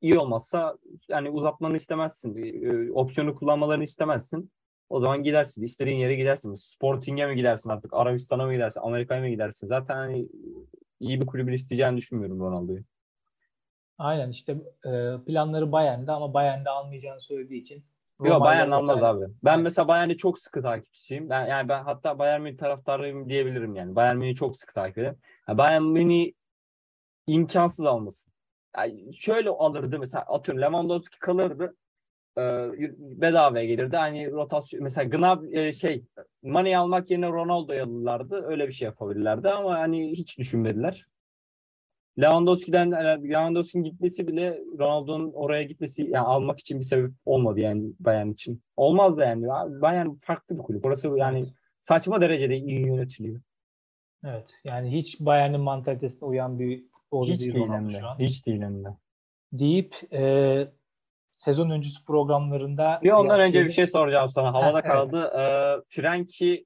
İyi 0.00 0.18
olmazsa 0.18 0.78
yani 1.08 1.30
uzatmanı 1.30 1.76
istemezsin. 1.76 2.36
Ee, 2.36 2.92
Opsiyonu 2.92 3.34
kullanmalarını 3.34 3.84
istemezsin. 3.84 4.52
O 4.88 5.00
zaman 5.00 5.22
gidersin. 5.22 5.62
İstediğin 5.62 5.98
yere 5.98 6.14
gidersin. 6.14 6.54
Sporting'e 6.54 7.26
mi 7.26 7.36
gidersin 7.36 7.70
artık? 7.70 7.94
Arabistan'a 7.94 8.46
mı 8.46 8.52
gidersin? 8.52 8.80
Amerika'ya 8.80 9.20
mı 9.20 9.28
gidersin? 9.28 9.66
Zaten 9.66 9.94
hani 9.94 10.28
iyi 11.00 11.20
bir 11.20 11.26
kulübü 11.26 11.54
isteyeceğini 11.54 11.96
düşünmüyorum 11.96 12.40
Ronaldo'yu. 12.40 12.84
Aynen 13.98 14.30
işte 14.30 14.52
e, 14.86 14.90
planları 15.26 15.72
Bayern'de 15.72 16.12
ama 16.12 16.34
Bayern'de 16.34 16.70
almayacağını 16.70 17.20
söylediği 17.20 17.62
için 17.62 17.84
Yok 18.20 18.40
Bayern 18.40 18.70
almaz 18.70 19.02
abi. 19.02 19.24
Ben 19.44 19.60
mesela 19.60 19.88
Bayern'i 19.88 20.16
çok 20.16 20.38
sıkı 20.38 20.62
takipçisiyim. 20.62 21.30
Ben 21.30 21.46
yani 21.46 21.68
ben 21.68 21.82
hatta 21.84 22.18
Bayern 22.18 22.40
Münih 22.42 22.58
taraftarıyım 22.58 23.28
diyebilirim 23.28 23.76
yani. 23.76 23.96
Bayern 23.96 24.16
Münih'i 24.16 24.34
çok 24.34 24.56
sıkı 24.56 24.74
takip 24.74 24.98
ederim. 24.98 25.18
Yani 25.48 25.58
Bayern 25.58 25.82
Münih 25.82 26.32
imkansız 27.26 27.86
almasın. 27.86 28.32
Yani 28.76 29.14
şöyle 29.16 29.50
alırdı 29.50 29.98
mesela 29.98 30.24
atıyorum 30.24 30.62
Lewandowski 30.62 31.18
kalırdı. 31.18 31.76
E, 32.38 32.42
bedavaya 32.98 33.64
gelirdi. 33.64 33.96
Hani 33.96 34.30
rotasyon 34.30 34.82
mesela 34.82 35.08
Gnab 35.08 35.44
e, 35.52 35.72
şey 35.72 36.04
Mane'yi 36.42 36.78
almak 36.78 37.10
yerine 37.10 37.28
Ronaldo'yu 37.28 37.82
alırlardı. 37.82 38.42
Öyle 38.46 38.68
bir 38.68 38.72
şey 38.72 38.86
yapabilirlerdi 38.86 39.48
ama 39.50 39.78
hani 39.78 40.12
hiç 40.12 40.38
düşünmediler. 40.38 41.06
Lewandowski'den 42.20 42.92
Lewandowski'nin 43.30 43.84
gitmesi 43.84 44.26
bile 44.26 44.60
Ronaldo'nun 44.78 45.32
oraya 45.32 45.62
gitmesi 45.62 46.02
yani 46.02 46.26
almak 46.26 46.60
için 46.60 46.80
bir 46.80 46.84
sebep 46.84 47.10
olmadı 47.26 47.60
yani 47.60 47.92
Bayern 48.00 48.30
için. 48.30 48.62
Olmaz 48.76 49.16
da 49.16 49.24
yani. 49.24 49.48
Bayern 49.80 50.08
farklı 50.22 50.58
bir 50.58 50.62
kulüp. 50.62 50.84
Orası 50.84 51.08
yani 51.16 51.38
evet. 51.38 51.52
saçma 51.80 52.20
derecede 52.20 52.56
iyi 52.56 52.86
yönetiliyor. 52.86 53.40
Evet. 54.24 54.46
Yani 54.64 54.98
hiç 54.98 55.20
Bayern'in 55.20 55.60
mantalitesine 55.60 56.28
uyan 56.28 56.58
bir 56.58 56.84
futbolcu 56.92 57.32
hiç 57.32 57.40
değil 57.40 57.54
Ronaldo 57.54 57.90
şu 57.90 58.06
an. 58.06 58.18
Hiç 58.18 58.46
değil 58.46 58.62
hem 58.62 58.84
de. 58.84 58.88
Deyip 59.52 59.94
e, 60.12 60.64
sezon 61.38 61.70
öncesi 61.70 62.04
programlarında 62.04 63.00
bir 63.02 63.10
ondan 63.10 63.40
önce 63.40 63.64
bir 63.64 63.70
şey 63.70 63.86
soracağım 63.86 64.30
sana. 64.30 64.54
Havada 64.54 64.78
ha, 64.78 64.82
kaldı. 64.82 65.30
Evet. 65.34 65.78
Ee, 65.78 65.84
Frenkie 65.88 66.64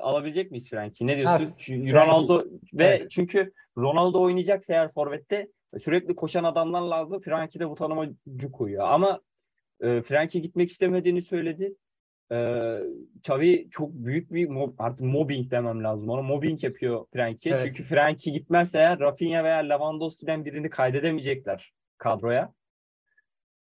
alabilecek 0.00 0.50
miyiz 0.50 0.70
Frenkie? 0.70 1.06
Ne 1.06 1.16
diyorsun? 1.16 1.44
Ha, 1.44 1.92
Ronaldo 1.92 2.44
ve 2.72 2.84
evet. 2.84 3.10
çünkü 3.10 3.52
Ronaldo 3.78 4.22
oynayacaksa 4.22 4.72
eğer 4.72 4.92
forvette 4.92 5.48
sürekli 5.78 6.16
koşan 6.16 6.44
adamlar 6.44 6.80
lazım. 6.80 7.20
Frenkie 7.20 7.60
de 7.60 7.70
bu 7.70 7.74
tanıma 7.74 8.06
koyuyor. 8.52 8.88
Ama 8.88 9.20
e, 9.80 10.02
Frenkie 10.02 10.40
gitmek 10.42 10.70
istemediğini 10.70 11.22
söyledi. 11.22 11.74
E, 12.32 12.78
Xavi 13.18 13.68
çok 13.70 13.92
büyük 13.92 14.32
bir 14.32 14.48
mob, 14.48 14.74
artık 14.78 15.06
mobbing 15.06 15.50
demem 15.50 15.84
lazım. 15.84 16.08
Ona 16.08 16.22
mobbing 16.22 16.64
yapıyor 16.64 17.06
Frenkie. 17.12 17.52
Evet. 17.52 17.62
Çünkü 17.64 17.82
Frenkie 17.82 18.32
gitmezse 18.32 18.78
eğer 18.78 18.98
Rafinha 18.98 19.44
veya 19.44 19.58
Lewandowski'den 19.58 20.44
birini 20.44 20.70
kaydedemeyecekler 20.70 21.72
kadroya. 21.98 22.52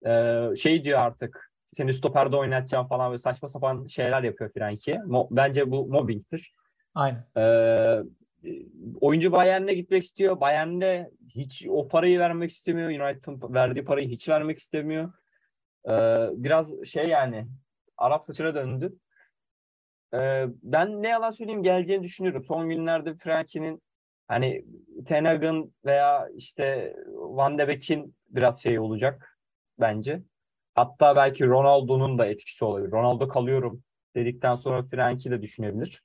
E, 0.05 0.41
şey 0.55 0.83
diyor 0.83 0.99
artık 0.99 1.50
seni 1.71 1.93
stoperde 1.93 2.35
oynatacağım 2.35 2.87
falan 2.87 3.13
ve 3.13 3.17
saçma 3.17 3.47
sapan 3.47 3.87
şeyler 3.87 4.23
yapıyor 4.23 4.51
Frenkie. 4.53 4.95
Mo- 4.95 5.27
bence 5.31 5.71
bu 5.71 5.87
mobbingtir. 5.87 6.53
Aynen. 6.95 7.25
Ee, 7.37 8.03
oyuncu 9.01 9.31
Bayern'e 9.31 9.73
gitmek 9.73 10.03
istiyor. 10.03 10.39
Bayern'de 10.39 11.11
hiç 11.35 11.65
o 11.69 11.87
parayı 11.87 12.19
vermek 12.19 12.51
istemiyor. 12.51 12.89
United'ın 12.89 13.53
verdiği 13.53 13.85
parayı 13.85 14.07
hiç 14.07 14.29
vermek 14.29 14.59
istemiyor. 14.59 15.13
Ee, 15.87 15.91
biraz 16.31 16.85
şey 16.85 17.07
yani 17.07 17.47
Arap 17.97 18.25
saçına 18.25 18.55
döndü. 18.55 18.95
Ee, 20.13 20.45
ben 20.63 21.03
ne 21.03 21.07
yalan 21.07 21.31
söyleyeyim 21.31 21.63
geleceğini 21.63 22.03
düşünüyorum. 22.03 22.43
Son 22.43 22.69
günlerde 22.69 23.15
Frankie'nin 23.15 23.81
hani 24.27 24.65
Ten 25.05 25.71
veya 25.85 26.29
işte 26.35 26.95
Van 27.13 27.57
de 27.57 27.67
Beek'in 27.67 28.15
biraz 28.29 28.61
şey 28.61 28.79
olacak 28.79 29.37
bence. 29.79 30.21
Hatta 30.75 31.15
belki 31.15 31.45
Ronaldo'nun 31.47 32.17
da 32.17 32.25
etkisi 32.25 32.65
olabilir. 32.65 32.91
Ronaldo 32.91 33.27
kalıyorum 33.27 33.83
dedikten 34.15 34.55
sonra 34.55 34.83
Frenkie 34.83 35.31
de 35.31 35.41
düşünebilir. 35.41 36.03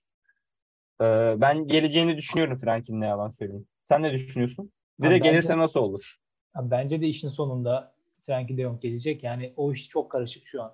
Ee, 1.01 1.35
ben 1.37 1.67
geleceğini 1.67 2.17
düşünüyorum 2.17 2.61
Frankie'nin 2.61 3.01
ne 3.01 3.07
yalan 3.07 3.29
söyleyeyim. 3.29 3.67
Sen 3.85 4.03
ne 4.03 4.13
düşünüyorsun? 4.13 4.73
Bir 4.99 5.11
de 5.11 5.19
gelirse 5.19 5.59
nasıl 5.59 5.81
olur? 5.81 6.17
Bence 6.57 7.01
de 7.01 7.07
işin 7.07 7.29
sonunda 7.29 7.95
Frankie 8.27 8.57
de 8.57 8.63
Jong 8.63 8.81
gelecek. 8.81 9.23
Yani 9.23 9.53
o 9.57 9.73
iş 9.73 9.89
çok 9.89 10.11
karışık 10.11 10.47
şu 10.47 10.63
an. 10.63 10.73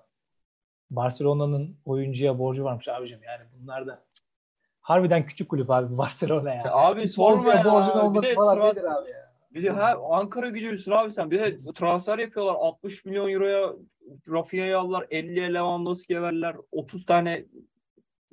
Barcelona'nın 0.91 1.77
oyuncuya 1.85 2.39
borcu 2.39 2.63
varmış 2.63 2.87
abicim. 2.87 3.19
Yani 3.23 3.43
bunlar 3.59 3.87
da 3.87 4.03
harbiden 4.81 5.25
küçük 5.25 5.49
kulüp 5.49 5.69
abi 5.69 5.97
Barcelona 5.97 6.53
ya. 6.53 6.63
Abi 6.71 7.07
sorma 7.07 7.53
ya. 7.53 7.65
Borcun 7.65 7.99
olması 7.99 8.27
bir 8.27 8.35
falan 8.35 8.57
trans- 8.57 8.77
nedir 8.77 8.83
abi 8.83 9.09
ya. 9.09 9.22
Bir 9.53 9.63
de 9.63 9.69
ha, 9.69 9.95
Ankara 10.09 10.49
gücüsün 10.49 10.91
abi 10.91 11.13
sen. 11.13 11.31
Bir 11.31 11.39
de 11.39 11.57
transfer 11.75 12.19
yapıyorlar. 12.19 12.55
60 12.59 13.05
milyon 13.05 13.29
euroya 13.29 13.73
Rafinha'yı 14.27 14.79
aldılar. 14.79 15.03
50'ye 15.03 15.53
Lewandowski'ye 15.53 16.21
verdiler. 16.21 16.55
30 16.71 17.05
tane 17.05 17.45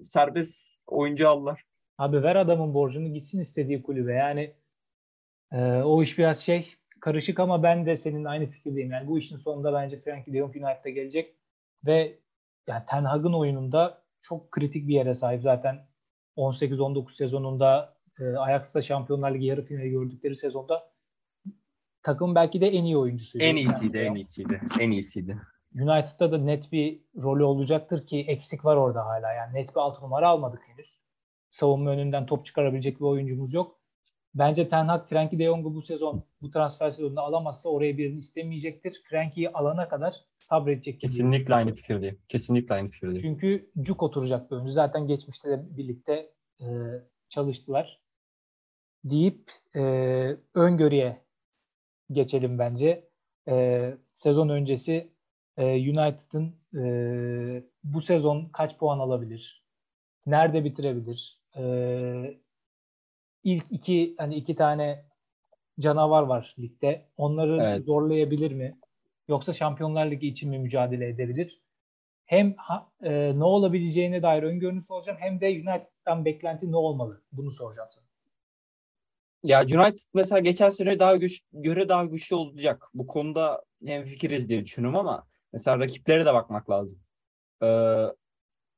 serbest 0.04 0.64
oyuncu 0.86 1.28
aldılar. 1.28 1.64
Abi 1.98 2.22
ver 2.22 2.36
adamın 2.36 2.74
borcunu 2.74 3.14
gitsin 3.14 3.40
istediği 3.40 3.82
kulübe. 3.82 4.14
Yani 4.14 4.54
e, 5.52 5.62
o 5.74 6.02
iş 6.02 6.18
biraz 6.18 6.38
şey 6.40 6.74
karışık 7.00 7.40
ama 7.40 7.62
ben 7.62 7.86
de 7.86 7.96
senin 7.96 8.24
aynı 8.24 8.46
fikirdeyim. 8.46 8.90
Yani 8.90 9.08
bu 9.08 9.18
işin 9.18 9.36
sonunda 9.36 9.72
bence 9.72 9.98
Frankie 9.98 10.34
de 10.34 10.38
Jong 10.38 10.56
United'a 10.56 10.88
gelecek 10.88 11.36
ve 11.86 12.18
yani 12.66 12.82
Ten 12.88 13.04
Hag'ın 13.04 13.32
oyununda 13.32 14.02
çok 14.20 14.50
kritik 14.50 14.88
bir 14.88 14.94
yere 14.94 15.14
sahip 15.14 15.42
zaten 15.42 15.86
18-19 16.36 17.16
sezonunda 17.16 17.96
e, 18.20 18.24
Ajax'ta 18.24 18.82
Şampiyonlar 18.82 19.34
Ligi 19.34 19.46
yarı 19.46 19.62
finali 19.62 19.90
gördükleri 19.90 20.36
sezonda 20.36 20.89
takım 22.02 22.34
belki 22.34 22.60
de 22.60 22.66
en 22.68 22.84
iyi 22.84 22.96
oyuncusuydu. 22.96 23.44
En 23.44 23.56
iyisiydi, 23.56 23.96
yani. 23.96 24.06
en 24.06 24.14
iyisiydi. 24.14 24.60
En 24.80 24.90
iyisiydi. 24.90 25.38
United'da 25.74 26.32
da 26.32 26.38
net 26.38 26.72
bir 26.72 27.00
rolü 27.22 27.44
olacaktır 27.44 28.06
ki 28.06 28.24
eksik 28.28 28.64
var 28.64 28.76
orada 28.76 29.06
hala. 29.06 29.32
Yani 29.32 29.54
net 29.54 29.70
bir 29.70 29.80
altı 29.80 30.02
numara 30.02 30.28
almadık 30.28 30.62
henüz. 30.66 30.98
Savunma 31.50 31.90
önünden 31.90 32.26
top 32.26 32.46
çıkarabilecek 32.46 33.00
bir 33.00 33.04
oyuncumuz 33.04 33.54
yok. 33.54 33.80
Bence 34.34 34.68
Ten 34.68 34.84
Hag 34.84 35.08
Frankie 35.08 35.38
de 35.38 35.44
Jong'u 35.44 35.74
bu 35.74 35.82
sezon 35.82 36.24
bu 36.42 36.50
transfer 36.50 36.90
sezonunda 36.90 37.20
alamazsa 37.20 37.68
oraya 37.68 37.98
birini 37.98 38.18
istemeyecektir. 38.18 39.02
Frankie'yi 39.10 39.50
alana 39.50 39.88
kadar 39.88 40.14
sabredecek. 40.38 41.00
Kesinlikle 41.00 41.54
aynı 41.54 41.74
fikirdeyim. 41.74 42.18
Kesinlikle 42.28 42.74
aynı 42.74 42.88
fikirdeyim. 42.88 43.22
Çünkü 43.22 43.70
cuk 43.82 44.02
oturacak 44.02 44.50
bir 44.50 44.56
oyuncu. 44.56 44.72
Zaten 44.72 45.06
geçmişte 45.06 45.50
de 45.50 45.76
birlikte 45.76 46.30
e, 46.60 46.66
çalıştılar. 47.28 48.00
Deyip 49.04 49.50
e, 49.76 49.80
öngörüye 50.54 51.22
geçelim 52.12 52.58
bence. 52.58 53.08
E, 53.48 53.94
sezon 54.14 54.48
öncesi 54.48 55.12
e, 55.56 55.64
United'ın 55.90 56.56
e, 56.74 57.62
bu 57.84 58.00
sezon 58.00 58.48
kaç 58.52 58.78
puan 58.78 58.98
alabilir? 58.98 59.64
Nerede 60.26 60.64
bitirebilir? 60.64 61.40
E, 61.56 61.64
ilk 63.44 63.72
iki 63.72 64.14
hani 64.18 64.34
iki 64.34 64.54
tane 64.54 65.04
canavar 65.80 66.22
var 66.22 66.54
ligde. 66.58 67.06
Onları 67.16 67.62
evet. 67.62 67.84
zorlayabilir 67.84 68.52
mi? 68.52 68.78
Yoksa 69.28 69.52
Şampiyonlar 69.52 70.10
Ligi 70.10 70.28
için 70.28 70.50
mi 70.50 70.58
mücadele 70.58 71.08
edebilir? 71.08 71.60
Hem 72.26 72.56
e, 73.02 73.38
ne 73.38 73.44
olabileceğine 73.44 74.22
dair 74.22 74.42
öngörünü 74.42 74.82
soracağım 74.82 75.18
hem 75.20 75.40
de 75.40 75.46
United'dan 75.46 76.24
beklenti 76.24 76.72
ne 76.72 76.76
olmalı? 76.76 77.22
Bunu 77.32 77.50
soracağım 77.50 77.88
sana. 77.92 78.09
Ya 79.42 79.62
United 79.62 79.98
mesela 80.14 80.38
geçen 80.38 80.68
sene 80.68 80.98
daha 80.98 81.16
güç 81.16 81.40
göre 81.52 81.88
daha 81.88 82.04
güçlü 82.04 82.36
olacak. 82.36 82.88
Bu 82.94 83.06
konuda 83.06 83.62
hem 83.86 84.04
fikiriz 84.04 84.48
diye 84.48 84.64
düşünüyorum 84.64 84.98
ama 84.98 85.26
mesela 85.52 85.78
rakiplere 85.78 86.26
de 86.26 86.34
bakmak 86.34 86.70
lazım. 86.70 86.98
Ee, 87.62 88.06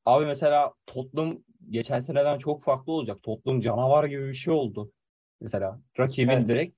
abi 0.07 0.27
mesela 0.27 0.73
Tottenham 0.87 1.39
geçen 1.71 2.01
seneden 2.01 2.39
çok 2.39 2.63
farklı 2.63 2.93
olacak. 2.93 3.23
Tottenham 3.23 3.61
canavar 3.61 4.05
gibi 4.05 4.29
bir 4.29 4.35
şey 4.35 4.55
oldu. 4.55 4.93
Mesela 5.41 5.81
rakibin 5.99 6.33
evet. 6.33 6.49
direkt 6.49 6.77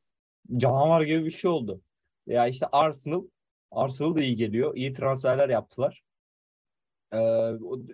canavar 0.56 1.02
gibi 1.02 1.24
bir 1.24 1.30
şey 1.30 1.50
oldu. 1.50 1.80
Ya 2.26 2.46
işte 2.46 2.66
Arsenal 2.72 3.22
Arsenal 3.70 4.14
da 4.14 4.20
iyi 4.22 4.36
geliyor. 4.36 4.76
İyi 4.76 4.92
transferler 4.92 5.48
yaptılar. 5.48 6.02
Ee, 7.12 7.50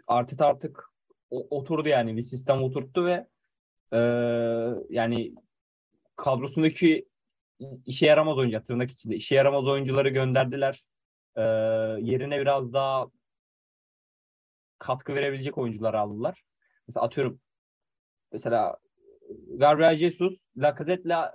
Arteta 0.06 0.46
artık 0.46 0.90
oturdu 1.30 1.88
yani 1.88 2.16
bir 2.16 2.22
sistem 2.22 2.62
oturttu 2.62 3.06
ve 3.06 3.26
e, 3.92 3.98
yani 4.90 5.34
kadrosundaki 6.20 7.08
işe 7.86 8.06
yaramaz 8.06 8.38
oyuncu 8.38 8.64
tırnak 8.64 8.90
içinde 8.90 9.16
işe 9.16 9.34
yaramaz 9.34 9.66
oyuncuları 9.66 10.08
gönderdiler. 10.08 10.84
Ee, 11.36 11.40
yerine 12.00 12.40
biraz 12.40 12.72
daha 12.72 13.06
katkı 14.78 15.14
verebilecek 15.14 15.58
oyuncular 15.58 15.94
aldılar. 15.94 16.42
Mesela 16.88 17.06
atıyorum 17.06 17.40
mesela 18.32 18.76
Gabriel 19.48 19.96
Jesus, 19.96 20.34
Lacazette'le 20.56 21.30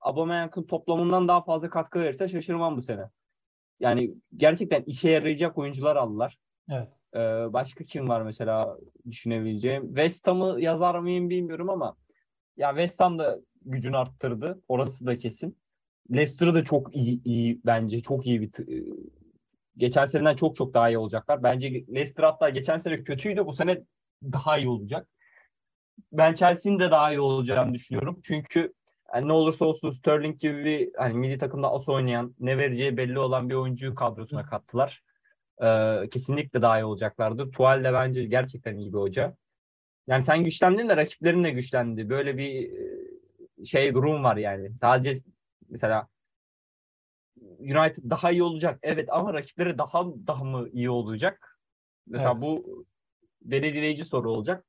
Aubameyang'ın 0.00 0.62
toplamından 0.62 1.28
daha 1.28 1.42
fazla 1.44 1.70
katkı 1.70 2.00
verirse 2.00 2.28
şaşırmam 2.28 2.76
bu 2.76 2.82
sene. 2.82 3.10
Yani 3.80 4.14
gerçekten 4.36 4.82
işe 4.82 5.10
yarayacak 5.10 5.58
oyuncular 5.58 5.96
aldılar. 5.96 6.38
Evet. 6.70 6.88
Ee, 7.14 7.18
başka 7.52 7.84
kim 7.84 8.08
var 8.08 8.22
mesela 8.22 8.78
düşünebileceğim? 9.10 9.86
West 9.86 10.26
Ham'ı 10.26 10.60
yazar 10.60 10.98
mıyım 10.98 11.30
bilmiyorum 11.30 11.70
ama 11.70 11.96
ya 12.56 12.68
West 12.70 13.00
Ham 13.00 13.18
da 13.18 13.40
gücünü 13.64 13.96
arttırdı. 13.96 14.62
Orası 14.68 15.06
da 15.06 15.18
kesin. 15.18 15.58
Leicester'ı 16.10 16.54
da 16.54 16.64
çok 16.64 16.96
iyi, 16.96 17.22
iyi 17.24 17.60
bence. 17.64 18.00
Çok 18.00 18.26
iyi 18.26 18.40
bir 18.40 18.50
geçen 19.76 20.04
seneden 20.04 20.34
çok 20.34 20.56
çok 20.56 20.74
daha 20.74 20.88
iyi 20.88 20.98
olacaklar. 20.98 21.42
Bence 21.42 21.70
Leicester 21.70 22.24
hatta 22.24 22.48
geçen 22.48 22.76
sene 22.76 23.04
kötüydü. 23.04 23.46
Bu 23.46 23.54
sene 23.54 23.82
daha 24.22 24.58
iyi 24.58 24.68
olacak. 24.68 25.08
Ben 26.12 26.34
Chelsea'nin 26.34 26.78
de 26.78 26.90
daha 26.90 27.12
iyi 27.12 27.20
olacağını 27.20 27.74
düşünüyorum. 27.74 28.20
Çünkü 28.24 28.72
yani 29.14 29.28
ne 29.28 29.32
olursa 29.32 29.64
olsun 29.64 29.90
Sterling 29.90 30.38
gibi 30.40 30.64
bir 30.64 30.90
hani 30.96 31.14
milli 31.14 31.38
takımda 31.38 31.72
as 31.72 31.88
oynayan, 31.88 32.34
ne 32.40 32.58
vereceği 32.58 32.96
belli 32.96 33.18
olan 33.18 33.50
bir 33.50 33.54
oyuncuyu 33.54 33.94
kadrosuna 33.94 34.46
kattılar. 34.46 35.02
Ee, 35.62 36.08
kesinlikle 36.10 36.62
daha 36.62 36.80
iyi 36.80 36.84
olacaklardır. 36.84 37.52
Tuval 37.52 37.84
de 37.84 37.92
bence 37.92 38.24
gerçekten 38.24 38.76
iyi 38.76 38.92
bir 38.92 38.98
hoca. 38.98 39.36
Yani 40.06 40.22
sen 40.22 40.44
güçlendin 40.44 40.88
de 40.88 40.96
rakiplerin 40.96 41.44
de 41.44 41.50
güçlendi. 41.50 42.08
Böyle 42.10 42.36
bir 42.36 42.70
şey 43.66 43.94
durum 43.94 44.24
var 44.24 44.36
yani. 44.36 44.70
Sadece 44.80 45.20
mesela 45.68 46.08
United 47.60 48.10
daha 48.10 48.30
iyi 48.30 48.42
olacak. 48.42 48.78
Evet 48.82 49.08
ama 49.12 49.34
rakipleri 49.34 49.78
daha 49.78 50.04
daha 50.26 50.44
mı 50.44 50.68
iyi 50.72 50.90
olacak? 50.90 51.58
Mesela 52.06 52.32
evet. 52.32 52.42
bu 52.42 52.84
belirleyici 53.42 54.04
soru 54.04 54.30
olacak. 54.30 54.64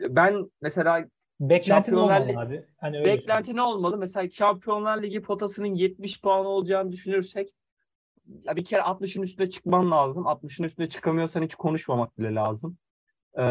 Ben 0.00 0.50
mesela 0.60 1.08
Beklentin 1.40 1.92
Şampiyonlar 1.92 2.20
olmalı 2.20 2.40
abi. 2.40 2.64
Hani 2.80 2.98
öyle 2.98 3.04
Beklenti 3.04 3.56
ne 3.56 3.62
olmalı? 3.62 3.98
Mesela 3.98 4.30
Şampiyonlar 4.30 5.02
Ligi 5.02 5.22
potasının 5.22 5.74
70 5.74 6.20
puan 6.20 6.46
olacağını 6.46 6.92
düşünürsek 6.92 7.54
ya 8.44 8.56
bir 8.56 8.64
kere 8.64 8.80
60'ın 8.80 9.22
üstüne 9.22 9.50
çıkman 9.50 9.90
lazım. 9.90 10.24
60'ın 10.24 10.66
üstüne 10.66 10.88
çıkamıyorsan 10.88 11.42
hiç 11.42 11.54
konuşmamak 11.54 12.18
bile 12.18 12.34
lazım. 12.34 12.78
Ee, 13.38 13.42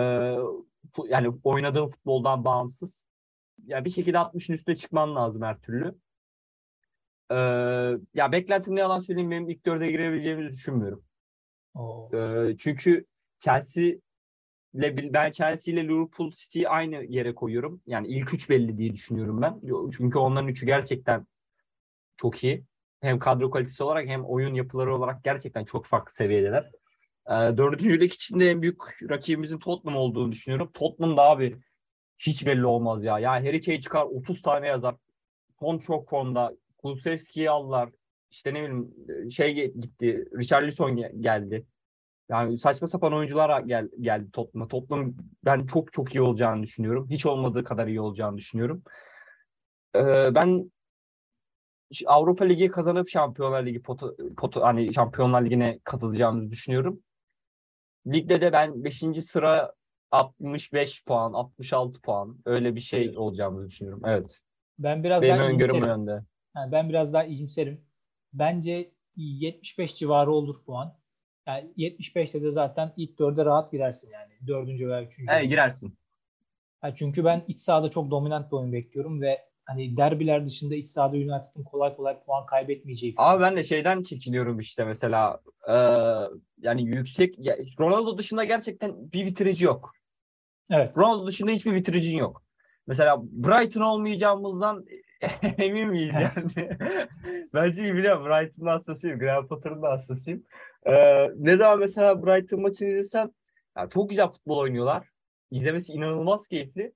yani 1.07 1.31
oynadığın 1.43 1.87
futboldan 1.87 2.45
bağımsız. 2.45 3.05
Ya 3.69 3.85
bir 3.85 3.89
şekilde 3.89 4.17
60'ın 4.17 4.53
üstüne 4.53 4.75
çıkman 4.75 5.15
lazım 5.15 5.41
her 5.41 5.59
türlü. 5.59 5.95
Ee, 7.31 7.35
ya 8.13 8.31
beklentim 8.31 8.75
ne 8.75 8.79
yalan 8.79 8.99
söyleyeyim 8.99 9.31
benim 9.31 9.49
ilk 9.49 9.65
dörde 9.65 9.91
girebileceğimizi 9.91 10.49
düşünmüyorum. 10.49 11.03
Oo. 11.73 12.09
Ee, 12.13 12.57
çünkü 12.57 13.05
Chelsea 13.39 13.83
ile 14.73 15.13
ben 15.13 15.31
Chelsea 15.31 15.73
ile 15.73 15.83
Liverpool 15.87 16.31
City'yi 16.31 16.69
aynı 16.69 17.03
yere 17.03 17.35
koyuyorum. 17.35 17.81
Yani 17.87 18.07
ilk 18.07 18.33
üç 18.33 18.49
belli 18.49 18.77
diye 18.77 18.93
düşünüyorum 18.93 19.41
ben. 19.41 19.61
Çünkü 19.97 20.17
onların 20.17 20.47
üçü 20.47 20.65
gerçekten 20.65 21.27
çok 22.17 22.43
iyi. 22.43 22.63
Hem 23.01 23.19
kadro 23.19 23.49
kalitesi 23.49 23.83
olarak 23.83 24.07
hem 24.07 24.25
oyun 24.25 24.53
yapıları 24.53 24.95
olarak 24.95 25.23
gerçekten 25.23 25.65
çok 25.65 25.85
farklı 25.85 26.13
seviyedeler. 26.13 26.71
Ee, 27.27 27.31
dördüncülük 27.31 28.13
içinde 28.13 28.51
en 28.51 28.61
büyük 28.61 28.81
rakibimizin 29.09 29.59
Tottenham 29.59 29.97
olduğunu 29.99 30.31
düşünüyorum. 30.31 30.71
Tottenham 30.73 31.17
da 31.17 31.21
abi 31.21 31.57
hiç 32.19 32.45
belli 32.45 32.65
olmaz 32.65 33.03
ya. 33.03 33.19
Yani 33.19 33.47
Harry 33.47 33.61
Kane 33.61 33.81
çıkar 33.81 34.03
30 34.03 34.41
tane 34.41 34.67
yazar. 34.67 34.95
Fon 35.59 35.77
çok 35.77 36.09
fonda. 36.09 36.53
Kulusevski'yi 36.77 37.49
aldılar. 37.49 37.89
İşte 38.31 38.53
ne 38.53 38.59
bileyim 38.63 38.93
şey 39.31 39.53
gitti. 39.73 40.25
Richarlison 40.37 40.97
ge- 40.97 41.21
geldi. 41.21 41.65
Yani 42.29 42.59
saçma 42.59 42.87
sapan 42.87 43.13
oyuncular 43.13 43.61
gel, 43.61 43.89
geldi 44.01 44.31
Tottenham'a. 44.31 44.67
Tottenham 44.67 45.13
ben 45.45 45.65
çok 45.65 45.93
çok 45.93 46.15
iyi 46.15 46.21
olacağını 46.21 46.63
düşünüyorum. 46.63 47.07
Hiç 47.09 47.25
olmadığı 47.25 47.63
kadar 47.63 47.87
iyi 47.87 48.01
olacağını 48.01 48.37
düşünüyorum. 48.37 48.83
Ee, 49.95 50.35
ben 50.35 50.71
Avrupa 52.05 52.45
Ligi 52.45 52.67
kazanıp 52.67 53.09
Şampiyonlar 53.09 53.65
Ligi 53.65 53.81
potu, 53.81 54.17
potu, 54.37 54.61
hani 54.61 54.93
Şampiyonlar 54.93 55.41
Ligi'ne 55.41 55.79
katılacağımızı 55.83 56.51
düşünüyorum. 56.51 57.03
Ligde 58.07 58.41
de 58.41 58.51
ben 58.51 58.83
5. 58.83 59.25
sıra 59.25 59.73
65 60.11 61.05
puan, 61.05 61.33
66 61.33 62.01
puan 62.01 62.37
öyle 62.45 62.75
bir 62.75 62.79
şey 62.79 63.17
olacağımızı 63.17 63.67
düşünüyorum. 63.67 64.01
Evet. 64.05 64.39
Ben 64.79 65.03
biraz 65.03 65.23
Benim 65.23 65.37
daha 65.37 65.47
öngörüm 65.47 65.83
yönde. 65.85 66.23
Yani 66.55 66.71
ben 66.71 66.89
biraz 66.89 67.13
daha 67.13 67.23
iyimserim. 67.23 67.81
Bence 68.33 68.91
75 69.15 69.95
civarı 69.95 70.31
olur 70.31 70.63
puan. 70.65 70.99
Yani 71.47 71.71
75'te 71.77 72.41
de 72.41 72.51
zaten 72.51 72.93
ilk 72.97 73.19
dörde 73.19 73.45
rahat 73.45 73.71
girersin 73.71 74.09
yani. 74.11 74.33
Dördüncü 74.47 74.89
veya 74.89 75.03
üçüncü. 75.03 75.31
Evet, 75.33 75.49
girersin. 75.49 75.97
Yani 76.83 76.93
çünkü 76.97 77.25
ben 77.25 77.43
iç 77.47 77.61
sahada 77.61 77.89
çok 77.89 78.11
dominant 78.11 78.51
bir 78.51 78.57
oyun 78.57 78.73
bekliyorum 78.73 79.21
ve 79.21 79.49
hani 79.65 79.97
derbiler 79.97 80.45
dışında 80.45 80.75
iç 80.75 80.87
sahada 80.87 81.15
United'ın 81.15 81.63
kolay 81.63 81.95
kolay 81.95 82.19
puan 82.23 82.45
kaybetmeyeceği. 82.45 83.13
Ama 83.17 83.41
ben 83.41 83.57
de 83.57 83.63
şeyden 83.63 84.03
çekiniyorum 84.03 84.59
işte 84.59 84.85
mesela 84.85 85.39
e, 85.67 85.75
yani 86.61 86.83
yüksek 86.83 87.35
ya, 87.39 87.57
Ronaldo 87.79 88.17
dışında 88.17 88.43
gerçekten 88.43 89.11
bir 89.11 89.25
bitirici 89.25 89.65
yok. 89.65 89.91
Evet. 90.69 90.97
Ronaldo 90.97 91.27
dışında 91.27 91.51
hiçbir 91.51 91.75
bitiricin 91.75 92.17
yok. 92.17 92.43
Mesela 92.87 93.21
Brighton 93.21 93.81
olmayacağımızdan 93.81 94.85
emin 95.57 95.89
miyiz 95.89 96.13
yani? 96.13 96.51
ben 97.53 97.71
çünkü 97.71 97.95
biliyorum 97.95 98.25
Brighton'ın 98.25 98.69
hastasıyım. 98.69 99.19
Graham 99.19 99.47
Potter'ın 99.47 99.81
da 99.81 99.89
hastasıyım. 99.89 100.43
Ee, 100.85 101.29
ne 101.35 101.57
zaman 101.57 101.79
mesela 101.79 102.25
Brighton 102.25 102.61
maçını 102.61 102.89
izlesem 102.89 103.29
ya 103.77 103.89
çok 103.89 104.09
güzel 104.09 104.27
futbol 104.27 104.57
oynuyorlar. 104.57 105.07
İzlemesi 105.51 105.93
inanılmaz 105.93 106.47
keyifli. 106.47 106.93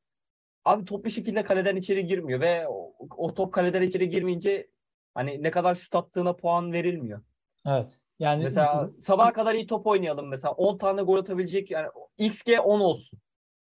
Abi 0.65 0.85
top 0.85 1.05
bir 1.05 1.09
şekilde 1.09 1.43
kaleden 1.43 1.75
içeri 1.75 2.05
girmiyor 2.05 2.39
ve 2.39 2.67
o, 2.67 2.93
o 3.17 3.33
top 3.33 3.53
kaleden 3.53 3.81
içeri 3.81 4.09
girmeyince 4.09 4.67
hani 5.13 5.43
ne 5.43 5.51
kadar 5.51 5.75
şut 5.75 5.95
attığına 5.95 6.35
puan 6.35 6.73
verilmiyor. 6.73 7.21
Evet. 7.67 7.99
Yani 8.19 8.43
Mesela 8.43 8.89
sabaha 9.01 9.33
kadar 9.33 9.55
iyi 9.55 9.67
top 9.67 9.87
oynayalım 9.87 10.27
mesela 10.27 10.53
10 10.53 10.77
tane 10.77 11.01
gol 11.01 11.17
atabilecek 11.17 11.71
yani 11.71 11.87
XG 12.17 12.49
10 12.63 12.79
olsun. 12.79 13.19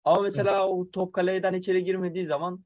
Ama 0.05 0.23
mesela 0.23 0.69
o 0.69 0.91
top 0.91 1.13
kaleden 1.13 1.55
içeri 1.55 1.85
girmediği 1.85 2.27
zaman 2.27 2.65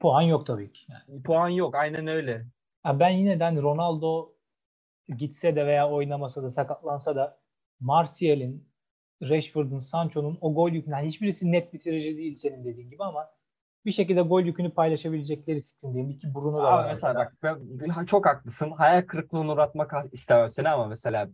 puan 0.00 0.22
yok 0.22 0.46
tabii 0.46 0.72
ki. 0.72 0.86
Yani. 0.88 1.22
puan 1.22 1.48
yok. 1.48 1.74
Aynen 1.74 2.06
öyle. 2.06 2.46
Ha, 2.82 3.00
ben 3.00 3.10
yine 3.10 3.40
de 3.40 3.44
hani 3.44 3.62
Ronaldo 3.62 4.32
gitse 5.18 5.56
de 5.56 5.66
veya 5.66 5.90
oynamasa 5.90 6.42
da 6.42 6.50
sakatlansa 6.50 7.16
da 7.16 7.38
Martial'in, 7.80 8.68
Rashford'un, 9.22 9.78
Sancho'nun 9.78 10.38
o 10.40 10.54
gol 10.54 10.70
yükünü 10.70 10.94
yani 10.94 11.06
hiçbirisi 11.06 11.52
net 11.52 11.72
bitirici 11.72 12.16
değil 12.16 12.36
senin 12.36 12.64
dediğin 12.64 12.90
gibi 12.90 13.04
ama 13.04 13.30
bir 13.84 13.92
şekilde 13.92 14.22
gol 14.22 14.42
yükünü 14.42 14.70
paylaşabilecekleri 14.74 15.62
fikrindeyim. 15.62 16.10
İki 16.10 16.34
Bruno 16.34 16.58
da 16.58 16.62
var. 16.62 16.84
Abi 16.84 16.92
mesela 16.92 17.14
bak 17.14 17.36
ben, 17.42 18.04
çok 18.04 18.26
haklısın. 18.26 18.70
Hayal 18.70 19.02
kırıklığına 19.02 19.52
uğratmak 19.52 19.92
istemem 20.12 20.50
seni 20.50 20.68
ama 20.68 20.86
mesela 20.86 21.28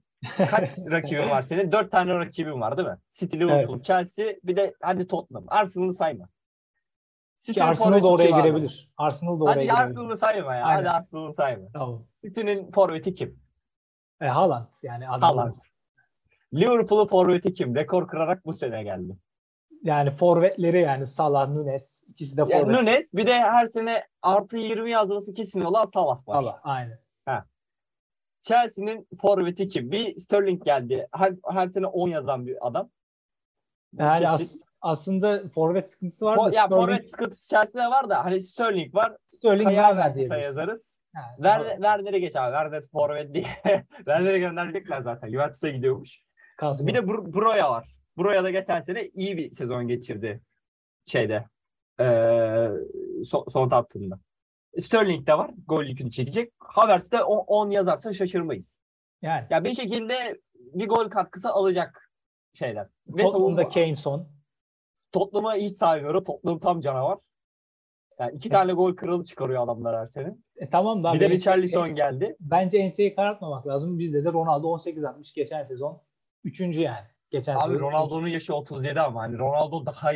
kaç 0.51 0.71
rakibin 0.91 1.31
var 1.31 1.43
senin? 1.43 1.73
Dört 1.73 1.91
tane 1.91 2.15
rakibin 2.15 2.61
var 2.61 2.77
değil 2.77 2.89
mi? 2.89 2.99
City, 3.11 3.39
Liverpool, 3.39 3.83
Chelsea 3.83 4.27
bir 4.45 4.57
de 4.57 4.75
hadi 4.83 5.07
Tottenham. 5.07 5.45
Arsenal'ı 5.49 5.95
sayma. 5.95 6.29
City'nin 7.39 7.65
Arsenal 7.65 8.03
da 8.03 8.09
oraya 8.09 8.27
kim 8.27 8.37
abi? 8.37 8.43
girebilir. 8.43 8.91
Arsenal 8.97 9.41
da 9.41 9.45
oraya 9.45 9.51
Hadi 9.51 9.63
girebilir. 9.63 9.81
Arsenal'ı 9.81 10.19
sayma 10.19 10.55
ya. 10.55 10.65
Aynen. 10.65 10.79
Hadi 10.79 10.91
Arsenal'ı 10.91 11.35
sayma. 11.35 11.69
Tamam. 11.73 12.05
City'nin 12.25 12.71
forveti 12.71 13.15
kim? 13.15 13.41
E, 14.21 14.27
Haaland 14.27 14.67
yani 14.83 15.09
adam. 15.09 15.37
Haaland. 15.37 15.55
Liverpool'un 16.55 17.07
forveti 17.07 17.53
kim? 17.53 17.75
Rekor 17.75 18.09
kırarak 18.09 18.47
bu 18.47 18.53
sene 18.53 18.83
geldi. 18.83 19.17
Yani 19.83 20.11
forvetleri 20.11 20.81
yani 20.81 21.07
Salah, 21.07 21.49
Nunes 21.49 22.03
ikisi 22.09 22.37
de 22.37 22.41
Yani 22.41 22.53
forvet. 22.53 22.77
Nunes 22.77 23.15
bir 23.15 23.27
de 23.27 23.41
her 23.41 23.67
sene 23.67 24.05
artı 24.23 24.57
20 24.57 24.91
yazması 24.91 25.33
kesin 25.33 25.61
olan 25.61 25.87
Salah 25.87 26.29
var. 26.29 26.35
Salah 26.35 26.59
aynen. 26.63 26.99
Chelsea'nin 28.49 29.09
forveti 29.21 29.67
kim? 29.67 29.91
Bir 29.93 30.17
Sterling 30.21 30.65
geldi. 30.65 31.09
Her, 31.13 31.33
her 31.51 31.69
sene 31.69 31.87
10 31.87 32.09
yazan 32.09 32.47
bir 32.47 32.57
adam. 32.61 32.91
Yani 33.99 34.21
kesin. 34.21 34.35
as- 34.35 34.69
aslında 34.81 35.49
forvet 35.49 35.91
sıkıntısı 35.91 36.27
var 36.27 36.37
da 36.39 36.41
Fo- 36.41 36.55
ya 36.55 36.67
Sterling, 36.67 36.71
forvet 36.85 37.11
sıkıntısı 37.11 37.49
Chelsea'de 37.49 37.91
var 37.91 38.09
da 38.11 38.25
hani 38.25 38.43
Sterling 38.43 38.95
var. 38.95 39.17
Sterling 39.31 39.69
Werner 39.69 39.89
Werner'sa 39.89 40.15
diyebiliriz. 40.15 40.43
yazarız. 40.45 40.99
Ha, 41.15 41.21
Ver, 41.39 41.61
evet. 41.61 41.73
Werner'i 41.75 42.21
geç 42.21 42.37
abi. 42.37 42.53
Werner 42.53 42.83
forvet 42.93 43.35
diye. 43.35 43.45
Werner'i 43.97 44.39
gönderecekler 44.41 45.01
zaten. 45.01 45.29
Juventus'a 45.31 45.69
gidiyormuş. 45.69 46.23
Kazma. 46.57 46.87
Bir 46.87 46.95
de 46.95 46.99
Bro- 46.99 47.33
Broya 47.35 47.71
var. 47.71 47.97
Broya 48.19 48.45
da 48.45 48.51
geçen 48.51 48.81
sene 48.81 49.07
iyi 49.07 49.37
bir 49.37 49.51
sezon 49.51 49.89
geçirdi. 49.89 50.41
Şeyde. 51.07 51.45
Ee, 52.01 52.69
son, 53.25 53.45
son 53.49 53.69
tahtında. 53.69 54.19
Sterling 54.79 55.27
de 55.27 55.39
var. 55.39 55.51
Gol 55.67 55.85
yükünü 55.85 56.11
çekecek. 56.11 56.53
Havertz 56.59 57.13
de 57.13 57.23
10 57.23 57.71
yazarsa 57.71 58.13
şaşırmayız. 58.13 58.81
yani 59.23 59.47
Ya 59.51 59.65
bir 59.65 59.75
şekilde 59.75 60.41
bir 60.55 60.89
gol 60.89 61.11
katkısı 61.11 61.51
alacak 61.51 62.13
şeyler. 62.55 62.87
Ve 63.07 63.23
Tottenham'da 63.23 63.69
Kane 63.69 63.97
son. 63.97 64.29
Tottenham'ı 65.13 65.55
hiç 65.55 65.77
saymıyorum. 65.77 66.25
Tottenham 66.25 66.61
tam 66.61 66.81
canavar. 66.81 67.19
Yani 68.19 68.37
iki 68.37 68.49
tane 68.49 68.73
gol 68.73 68.97
kralı 68.97 69.25
çıkarıyor 69.25 69.65
adamlar 69.65 70.01
her 70.01 70.07
sene. 70.07 70.35
E, 70.57 70.71
tamam 70.71 71.05
da 71.05 71.13
Bir 71.13 71.21
de 71.21 71.31
Richarlison 71.31 71.95
geldi. 71.95 72.37
bence 72.41 72.79
enseyi 72.79 73.15
karartmamak 73.15 73.67
lazım. 73.67 73.99
Bizde 73.99 74.25
de 74.25 74.33
Ronaldo 74.33 74.69
18 74.69 75.05
atmış 75.05 75.33
geçen 75.33 75.63
sezon. 75.63 76.03
Üçüncü 76.45 76.81
yani. 76.81 77.07
Geçen 77.31 77.55
Abi 77.55 77.63
sezon. 77.63 77.81
Ronaldo'nun 77.81 78.27
yaşı 78.27 78.55
37 78.55 79.01
ama 79.01 79.21
hani 79.21 79.39
Ronaldo 79.39 79.87
daha 79.87 80.13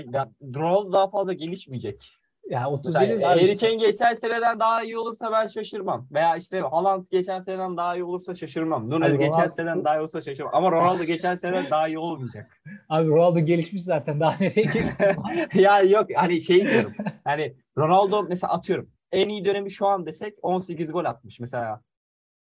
Ronaldo 0.55 0.93
daha 0.93 1.11
fazla 1.11 1.33
gelişmeyecek. 1.33 2.22
Yani 2.51 2.77
Mesela 2.87 3.03
37 3.07 3.13
abi 3.15 3.23
Harry. 3.23 3.57
Kane 3.57 3.75
geçen 3.75 4.15
seneden 4.15 4.61
daha 4.61 4.83
iyi 4.83 4.99
olursa 4.99 5.33
ben 5.33 5.47
şaşırmam. 5.47 6.07
Veya 6.13 6.37
işte 6.37 6.61
Haaland 6.61 7.07
geçen 7.11 7.41
seneden 7.43 7.77
daha 7.77 7.97
iyi 7.97 8.05
olursa 8.05 8.35
şaşırmam. 8.35 8.91
Nunes 8.91 9.11
Abi 9.11 9.19
geçen 9.19 9.41
Ronaldo- 9.41 9.55
seneden 9.55 9.85
daha 9.85 9.97
iyi 9.97 10.01
olursa 10.01 10.21
şaşırmam. 10.21 10.55
Ama 10.55 10.71
Ronaldo 10.73 11.05
geçen 11.05 11.35
seneden 11.35 11.71
daha 11.71 11.89
iyi 11.89 11.99
olmayacak. 11.99 12.61
Abi 12.89 13.09
Ronaldo 13.09 13.39
gelişmiş 13.41 13.85
zaten. 13.85 14.21
Daha 14.21 14.37
nereye 14.41 14.63
gelişsin? 14.73 15.07
ya 15.61 15.81
yok 15.81 16.07
hani 16.17 16.41
şey 16.43 16.69
diyorum. 16.69 16.93
Hani 17.25 17.57
Ronaldo 17.79 18.23
mesela 18.23 18.53
atıyorum. 18.53 18.91
En 19.13 19.29
iyi 19.29 19.45
dönemi 19.45 19.71
şu 19.71 19.87
an 19.87 20.07
desek 20.07 20.35
18 20.43 20.93
gol 20.93 21.05
atmış 21.05 21.41
mesela. 21.41 21.81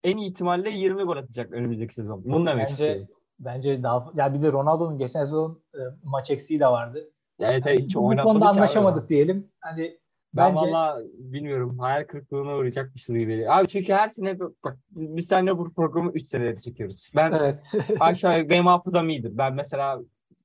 En 0.05 0.16
iyi 0.16 0.31
ihtimalle 0.31 0.71
20 0.71 1.03
gol 1.03 1.16
atacak 1.16 1.53
önümüzdeki 1.53 1.95
sezon. 1.95 2.25
Bunu 2.25 2.47
demek 2.47 2.62
Bence- 2.62 2.73
istiyorum. 2.73 3.07
Bence 3.39 3.83
daha 3.83 4.11
ya 4.14 4.35
bir 4.35 4.43
de 4.43 4.53
Ronaldo'nun 4.53 4.99
geçen 4.99 5.25
sezon 5.25 5.62
e, 5.75 5.81
maç 6.05 6.31
eksiği 6.31 6.61
de 6.61 6.66
vardı. 6.66 7.11
Evet, 7.41 7.62
evet 7.66 7.80
hiç 7.80 7.95
Bu 7.95 8.01
konuda 8.01 8.22
abi 8.22 8.45
anlaşamadık 8.45 8.99
adam. 8.99 9.09
diyelim. 9.09 9.51
Hani 9.61 9.99
Ben 10.34 10.55
bence 10.55 10.72
valla 10.72 11.01
bilmiyorum. 11.18 11.78
Hayal 11.78 12.05
kırıklığına 12.05 12.57
uğrayacakmışız 12.57 13.18
gibi. 13.18 13.51
Abi 13.51 13.68
çünkü 13.68 13.93
her 13.93 14.09
sene 14.09 14.41
bak 14.41 14.78
biz 14.91 15.26
seninle 15.26 15.59
bu 15.59 15.74
programı 15.74 16.12
3 16.12 16.26
senede 16.26 16.57
çekiyoruz. 16.57 17.11
Ben 17.16 17.32
evet. 17.32 17.61
aşağı 18.01 18.49
benim 18.49 18.66
hafızam 18.66 19.09
iyidir. 19.09 19.39
Ben 19.39 19.55
mesela 19.55 20.01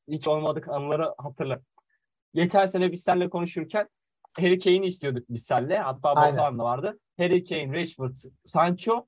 hiç 0.07 0.27
olmadık 0.27 0.67
anıları 0.69 1.13
hatırlarım. 1.17 1.63
Geçen 2.33 2.65
sene 2.65 2.91
biz 2.91 3.03
seninle 3.03 3.29
konuşurken 3.29 3.87
Harry 4.33 4.59
Kane'i 4.59 4.85
istiyorduk 4.85 5.25
biz 5.29 5.43
seninle. 5.43 5.77
Hatta. 5.79 6.15
Batuhan 6.15 6.59
da 6.59 6.63
vardı. 6.63 6.99
Harry 7.17 7.43
Kane, 7.43 7.73
Rashford, 7.73 8.15
Sancho. 8.45 9.05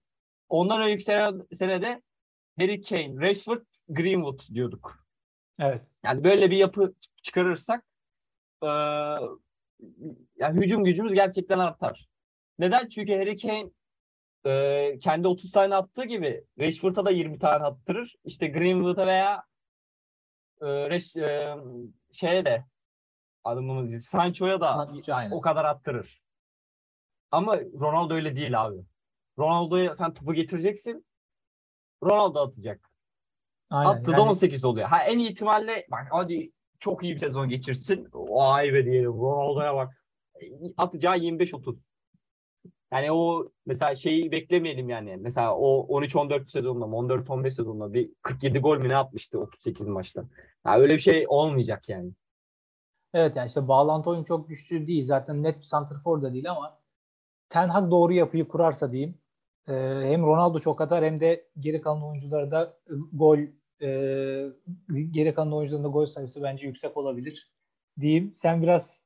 Ondan 0.50 0.82
önceki 0.82 1.04
sene, 1.04 1.32
senede 1.54 2.02
Harry 2.60 2.82
Kane, 2.82 3.30
Rashford, 3.30 3.62
Greenwood 3.90 4.40
diyorduk. 4.54 5.03
Evet. 5.60 5.82
Yani 6.04 6.24
böyle 6.24 6.52
bir 6.52 6.58
yapı 6.58 6.94
çıkarırsak 7.22 7.86
e, 8.64 8.68
yani 10.36 10.62
hücum 10.62 10.84
gücümüz 10.84 11.14
gerçekten 11.14 11.60
artar. 11.60 12.08
Neden? 12.60 12.90
Çünkü 12.90 13.14
Harry 13.14 13.38
Kane 13.38 13.70
e, 14.46 15.00
kendi 15.00 15.28
30 15.28 15.52
tane 15.52 15.76
attığı 15.76 16.06
gibi 16.06 16.46
Rashford'a 16.60 17.06
da 17.06 17.12
20 17.12 17.40
tane 17.40 17.64
attırır. 17.64 18.16
İşte 18.26 18.48
Greenwood'a 18.48 19.08
veya 19.08 19.44
e, 20.62 20.90
Reş, 20.90 21.16
e, 21.16 21.56
şeye 22.12 22.46
de 22.46 22.66
adımımız 23.44 24.06
Sancho'ya 24.06 24.62
da 24.62 24.88
Aynen. 25.12 25.32
o 25.32 25.42
kadar 25.42 25.66
attırır. 25.66 26.22
Ama 27.32 27.60
Ronaldo 27.60 28.14
öyle 28.14 28.36
değil 28.36 28.66
abi. 28.66 28.86
Ronaldo'ya 29.40 29.96
sen 29.96 30.14
topu 30.14 30.34
getireceksin. 30.34 31.06
Ronaldo 32.04 32.40
atacak. 32.40 32.93
Aynen. 33.74 33.90
Attı 33.90 34.12
da 34.12 34.18
Yani 34.18 34.30
18 34.30 34.66
oluyor. 34.66 34.88
Ha 34.88 35.04
en 35.04 35.20
ihtimalle 35.20 35.86
bak 35.92 36.08
hadi 36.12 36.52
çok 36.80 37.04
iyi 37.04 37.14
bir 37.14 37.20
sezon 37.20 37.50
geçirsin. 37.50 38.08
Vay 38.14 38.74
be 38.74 38.86
diyelim. 38.86 39.14
Ronaldo'ya 39.14 39.76
bak. 39.76 39.94
Atacağı 40.78 41.18
25-30. 41.18 41.78
Yani 42.92 43.12
o 43.12 43.50
mesela 43.66 43.96
şeyi 43.96 44.32
beklemeyelim 44.32 44.90
yani. 44.90 45.18
Mesela 45.18 45.56
o 45.56 46.02
13-14 46.02 46.52
sezonunda, 46.52 46.86
14-15 46.86 47.52
sezonunda 47.52 47.94
bir 47.94 48.12
47 48.22 48.60
gol 48.60 48.78
mü 48.78 48.90
ne 48.90 48.98
atmıştı 48.98 49.40
38 49.40 49.88
maçta. 49.88 50.24
Ya 50.66 50.78
öyle 50.78 50.94
bir 50.94 51.00
şey 51.00 51.26
olmayacak 51.28 51.90
yani. 51.90 52.12
Evet 53.14 53.36
yani 53.36 53.48
işte 53.48 53.68
bağlantı 53.68 54.10
oyunu 54.10 54.26
çok 54.26 54.50
güçlü 54.50 54.88
değil. 54.88 55.06
Zaten 55.06 55.44
net 55.44 55.58
bir 55.58 55.64
santrfor 55.64 56.22
da 56.22 56.34
değil 56.34 56.52
ama 56.52 56.80
Ten 57.50 57.68
Hag 57.68 57.92
doğru 57.92 58.14
yapıyı 58.14 58.48
kurarsa 58.48 58.92
diyeyim 58.92 59.18
hem 59.66 60.26
Ronaldo 60.26 60.60
çok 60.60 60.82
atar 60.82 61.06
hem 61.06 61.20
de 61.20 61.48
geri 61.60 61.82
kalan 61.82 62.04
oyunculara 62.04 62.52
da 62.52 62.78
e, 62.90 62.94
gol 63.14 63.38
e, 63.82 63.88
geri 65.12 65.34
kalan 65.34 65.54
oyuncuların 65.54 65.84
da 65.84 65.88
gol 65.88 66.06
sayısı 66.06 66.44
bence 66.44 66.68
yüksek 66.68 66.98
olabilir 66.98 67.52
diyeyim. 68.00 68.34
Sen 68.34 68.62
biraz 68.62 69.04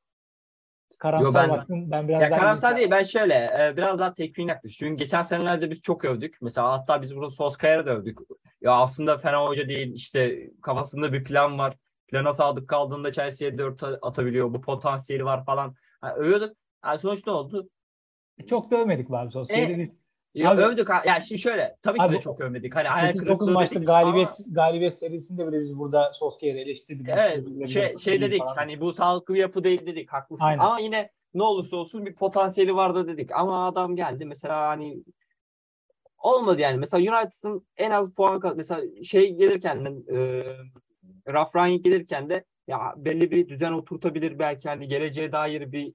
karamsar 0.98 1.44
Yo, 1.44 1.48
ben- 1.50 1.58
baktın. 1.58 1.90
Ben 1.90 2.08
biraz 2.08 2.22
Ya 2.22 2.30
daha 2.30 2.40
karamsar 2.40 2.76
değil. 2.76 2.90
Ben 2.90 3.02
şöyle 3.02 3.34
e, 3.34 3.76
biraz 3.76 3.98
daha 3.98 4.14
tekniğine 4.14 4.52
yaklaşıyorum. 4.52 4.96
Çünkü 4.96 5.04
geçen 5.04 5.22
senelerde 5.22 5.70
biz 5.70 5.82
çok 5.82 6.04
övdük. 6.04 6.38
Mesela 6.42 6.72
hatta 6.72 7.02
biz 7.02 7.16
burada 7.16 7.30
Solskjaer'ı 7.30 7.86
da 7.86 7.90
övdük. 7.90 8.18
Ya 8.60 8.72
aslında 8.72 9.18
fena 9.18 9.46
hoca 9.46 9.68
değil. 9.68 9.92
İşte 9.94 10.50
kafasında 10.62 11.12
bir 11.12 11.24
plan 11.24 11.58
var. 11.58 11.76
Plana 12.08 12.34
sadık 12.34 12.68
kaldığında 12.68 13.12
Chelsea'ye 13.12 13.58
4 13.58 13.82
atabiliyor. 13.82 14.54
Bu 14.54 14.60
potansiyeli 14.60 15.24
var 15.24 15.44
falan. 15.44 15.74
Yani 16.04 16.12
övüyorduk. 16.12 16.56
Yani 16.84 16.98
sonuç 16.98 17.26
ne 17.26 17.32
oldu? 17.32 17.68
Çok 18.48 18.70
da 18.70 18.76
övmedik 18.76 19.10
abi 19.10 19.32
Solskjaer'i 19.32 19.72
E, 19.72 19.78
biz. 19.78 19.98
Ya 20.34 20.50
Abi- 20.50 20.62
övdük. 20.62 20.88
ha- 20.88 21.02
Yani 21.06 21.22
şimdi 21.22 21.40
şöyle. 21.40 21.76
Tabii 21.82 21.98
ki 21.98 22.04
Abi, 22.04 22.14
de 22.14 22.20
çok 22.20 22.40
övmedik. 22.40 22.76
Hani 22.76 22.88
hayal 22.88 23.12
8-9 23.12 23.18
kırıklığı 23.26 23.52
maçlık 23.52 23.86
galibiyet 23.86 24.28
ama- 24.28 24.54
galibiyet 24.54 24.98
serisinde 24.98 25.46
bile 25.48 25.60
biz 25.60 25.78
burada 25.78 26.12
Solskjaer'i 26.12 26.58
eleştirdik. 26.60 27.08
Evet 27.08 27.68
şey, 27.68 27.98
şey 27.98 28.20
dedik 28.20 28.38
Falan. 28.38 28.54
hani 28.54 28.80
bu 28.80 28.92
sağlıklı 28.92 29.34
bir 29.34 29.38
yapı 29.40 29.64
değil 29.64 29.86
dedik 29.86 30.12
haklısın 30.12 30.44
Aynen. 30.44 30.58
ama 30.58 30.78
yine 30.80 31.10
ne 31.34 31.42
olursa 31.42 31.76
olsun 31.76 32.06
bir 32.06 32.14
potansiyeli 32.14 32.76
vardı 32.76 33.06
dedik 33.08 33.30
ama 33.32 33.66
adam 33.68 33.96
geldi 33.96 34.24
mesela 34.24 34.68
hani 34.68 35.02
olmadı 36.18 36.60
yani 36.60 36.76
mesela 36.78 37.00
United'ın 37.22 37.66
en 37.76 37.90
az 37.90 38.10
puan 38.14 38.40
kaz- 38.40 38.56
mesela 38.56 39.04
şey 39.04 39.34
gelirken 39.34 39.84
de, 39.84 40.14
e, 40.14 40.44
Rangnick 41.32 41.84
gelirken 41.90 42.30
de 42.30 42.44
ya 42.66 42.94
belli 42.96 43.30
bir 43.30 43.48
düzen 43.48 43.72
oturtabilir 43.72 44.38
belki 44.38 44.68
hani 44.68 44.88
geleceğe 44.88 45.32
dair 45.32 45.72
bir 45.72 45.92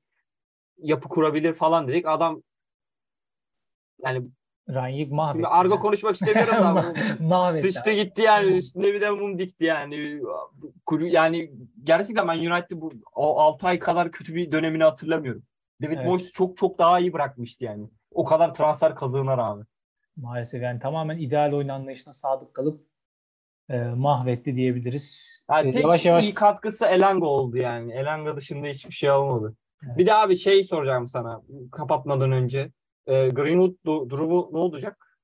yapı 0.77 1.09
kurabilir 1.09 1.53
falan 1.53 1.87
dedik 1.87 2.07
adam 2.07 2.43
yani 4.05 4.27
Rangnick 4.69 5.15
mahvetti. 5.15 5.35
şimdi 5.35 5.47
argo 5.47 5.79
konuşmak 5.79 6.15
istemiyorum 6.15 6.53
da 6.53 6.93
mahvetti. 7.19 7.71
Sıçtı 7.71 7.91
gitti 7.91 8.21
yani 8.21 8.51
üstüne 8.51 8.93
bir 8.93 9.01
de 9.01 9.09
mum 9.09 9.39
dikti 9.39 9.65
yani. 9.65 10.21
Kulü- 10.85 11.09
Yani 11.09 11.51
gerçekten 11.83 12.27
ben 12.27 12.37
United 12.37 12.81
bu 12.81 12.93
o 13.15 13.39
6 13.39 13.67
ay 13.67 13.79
kadar 13.79 14.11
kötü 14.11 14.35
bir 14.35 14.51
dönemini 14.51 14.83
hatırlamıyorum. 14.83 15.43
David 15.81 15.93
Evet. 15.97 16.05
Moyes 16.05 16.31
çok 16.31 16.57
çok 16.57 16.79
daha 16.79 16.99
iyi 16.99 17.13
bırakmıştı 17.13 17.63
yani. 17.63 17.89
O 18.11 18.25
kadar 18.25 18.53
transfer 18.53 18.95
kazığına 18.95 19.37
rağmen. 19.37 19.65
Maalesef 20.17 20.61
yani 20.63 20.79
tamamen 20.79 21.17
ideal 21.17 21.53
oyun 21.53 21.67
anlayışına 21.67 22.13
sadık 22.13 22.53
kalıp 22.53 22.81
e, 23.69 23.79
mahvetti 23.79 24.55
diyebiliriz. 24.55 25.39
Yani 25.51 25.69
E, 25.69 25.71
tek 25.71 25.81
yavaş 25.83 26.05
yavaş 26.05 26.23
iyi 26.27 26.33
katkısı 26.33 26.85
Elanga 26.85 27.25
oldu 27.25 27.57
yani. 27.57 27.93
Elanga 27.93 28.35
dışında 28.37 28.67
hiçbir 28.67 28.93
şey 28.93 29.11
olmadı. 29.11 29.55
Evet. 29.87 29.97
Bir 29.97 30.05
de 30.05 30.13
abi 30.13 30.35
şey 30.35 30.63
soracağım 30.63 31.07
sana 31.07 31.41
kapatmadan 31.71 32.31
önce. 32.31 32.71
Ee, 33.07 33.29
Greenwood 33.29 33.75
du- 33.85 34.09
durumu 34.09 34.49
ne 34.53 34.57
olacak? 34.57 35.17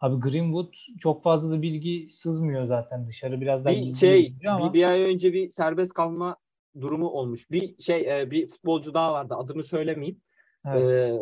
abi 0.00 0.20
Greenwood 0.20 0.74
çok 0.98 1.22
fazla 1.22 1.52
da 1.52 1.62
bilgi 1.62 2.08
sızmıyor 2.10 2.64
zaten 2.66 3.06
dışarı 3.06 3.40
biraz 3.40 3.64
daha 3.64 3.74
Bir 3.74 3.94
şey 3.94 4.34
ama 4.48 4.68
bir, 4.68 4.78
bir 4.78 4.84
ay 4.84 5.02
önce 5.02 5.32
bir 5.32 5.50
serbest 5.50 5.92
kalma 5.92 6.36
durumu 6.80 7.08
olmuş. 7.08 7.50
Bir 7.50 7.82
şey 7.82 8.20
e, 8.20 8.30
bir 8.30 8.50
futbolcu 8.50 8.94
daha 8.94 9.12
vardı. 9.12 9.34
Adını 9.38 9.62
söylemeyeyim. 9.62 10.20
evet, 10.66 10.82
Ee, 10.82 11.18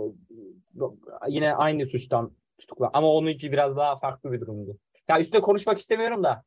yine 1.29 1.55
aynı 1.55 1.87
suçtan 1.87 2.33
tutukla 2.59 2.91
ama 2.93 3.13
onunki 3.15 3.53
biraz 3.53 3.77
daha 3.77 3.97
farklı 3.97 4.33
bir 4.33 4.41
durumdu. 4.41 4.79
Ya 5.09 5.21
üstüne 5.21 5.41
konuşmak 5.41 5.79
istemiyorum 5.79 6.23
da 6.25 6.43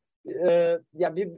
e, 0.47 0.79
ya 0.93 1.15
bir 1.15 1.29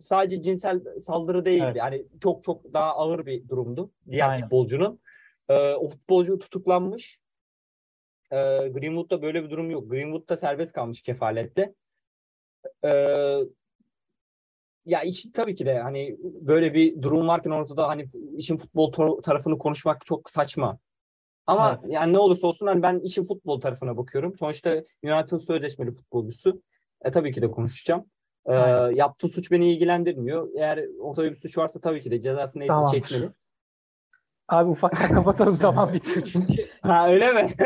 sadece 0.00 0.42
cinsel 0.42 0.80
saldırı 1.00 1.44
değildi. 1.44 1.62
Evet. 1.64 1.76
Yani 1.76 2.04
çok 2.22 2.44
çok 2.44 2.72
daha 2.72 2.90
ağır 2.94 3.26
bir 3.26 3.48
durumdu 3.48 3.90
diğer 4.10 4.28
Aynen. 4.28 4.42
futbolcunun. 4.42 5.00
Ee, 5.50 5.74
o 5.74 5.88
futbolcu 5.88 6.38
tutuklanmış. 6.38 7.18
Ee, 8.30 8.36
Greenwood'da 8.68 9.22
böyle 9.22 9.44
bir 9.44 9.50
durum 9.50 9.70
yok. 9.70 9.90
Greenwood'da 9.90 10.36
serbest 10.36 10.72
kalmış 10.72 11.02
kefalette. 11.02 11.74
Ee, 12.84 13.38
ya 14.84 15.02
iş 15.02 15.26
tabii 15.34 15.54
ki 15.54 15.66
de 15.66 15.78
hani 15.78 16.16
böyle 16.22 16.74
bir 16.74 17.02
durum 17.02 17.28
varken 17.28 17.50
ortada 17.50 17.88
hani 17.88 18.08
işin 18.36 18.56
futbol 18.56 18.92
tar- 18.92 19.22
tarafını 19.22 19.58
konuşmak 19.58 20.06
çok 20.06 20.30
saçma. 20.30 20.78
Ama 21.46 21.82
yani 21.88 22.12
ne 22.12 22.18
olursa 22.18 22.46
olsun 22.46 22.66
hani 22.66 22.82
ben 22.82 22.98
işin 22.98 23.24
futbol 23.26 23.60
tarafına 23.60 23.96
bakıyorum. 23.96 24.34
Sonuçta 24.38 24.70
United'ın 25.02 25.38
sözleşmeli 25.38 25.90
futbolcusu. 25.92 26.62
E 27.04 27.10
tabii 27.10 27.32
ki 27.32 27.42
de 27.42 27.50
konuşacağım. 27.50 28.04
Aynen. 28.44 28.90
yaptığı 28.90 29.28
suç 29.28 29.50
beni 29.50 29.72
ilgilendirmiyor. 29.72 30.48
Eğer 30.56 30.84
ortada 30.98 31.30
bir 31.30 31.36
suç 31.36 31.58
varsa 31.58 31.80
tabii 31.80 32.00
ki 32.00 32.10
de 32.10 32.20
cezası 32.20 32.58
neyse 32.58 32.68
Tamamdır. 32.68 33.00
çekmeli. 33.00 33.30
Abi 34.50 34.70
ufaktan 34.70 35.08
kapatalım 35.14 35.56
zaman 35.56 35.92
bitiyor 35.92 36.20
çünkü. 36.20 36.68
Ha 36.82 37.08
öyle 37.08 37.32
mi? 37.32 37.54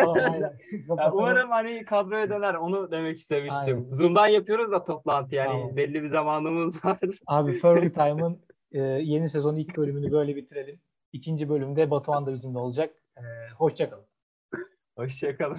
Ya 0.99 1.13
umarım 1.13 1.51
hani 1.51 1.85
kadroya 1.85 2.31
döner. 2.31 2.55
Onu 2.55 2.91
demek 2.91 3.19
istemiştim. 3.19 3.77
Aynen. 3.77 3.95
Zoom'dan 3.95 4.27
yapıyoruz 4.27 4.73
da 4.73 4.85
toplantı 4.85 5.35
yani 5.35 5.49
Tamam. 5.49 5.77
belli 5.77 6.03
bir 6.03 6.09
zamanımız 6.09 6.85
var. 6.85 6.99
Abi 7.27 7.53
Fergie 7.53 7.93
Time'ın 7.93 8.41
e, 8.73 8.81
yeni 8.81 9.29
sezon 9.29 9.57
ilk 9.57 9.77
bölümünü 9.77 10.13
böyle 10.13 10.37
bitirelim. 10.37 10.81
İkinci 11.13 11.49
bölümde 11.49 11.91
Batuhan 11.91 12.27
da 12.27 12.33
bizimle 12.33 12.59
olacak. 12.59 12.95
E, 13.17 13.23
hoşçakalın. 13.59 14.07
Hoşçakalın. 14.97 15.59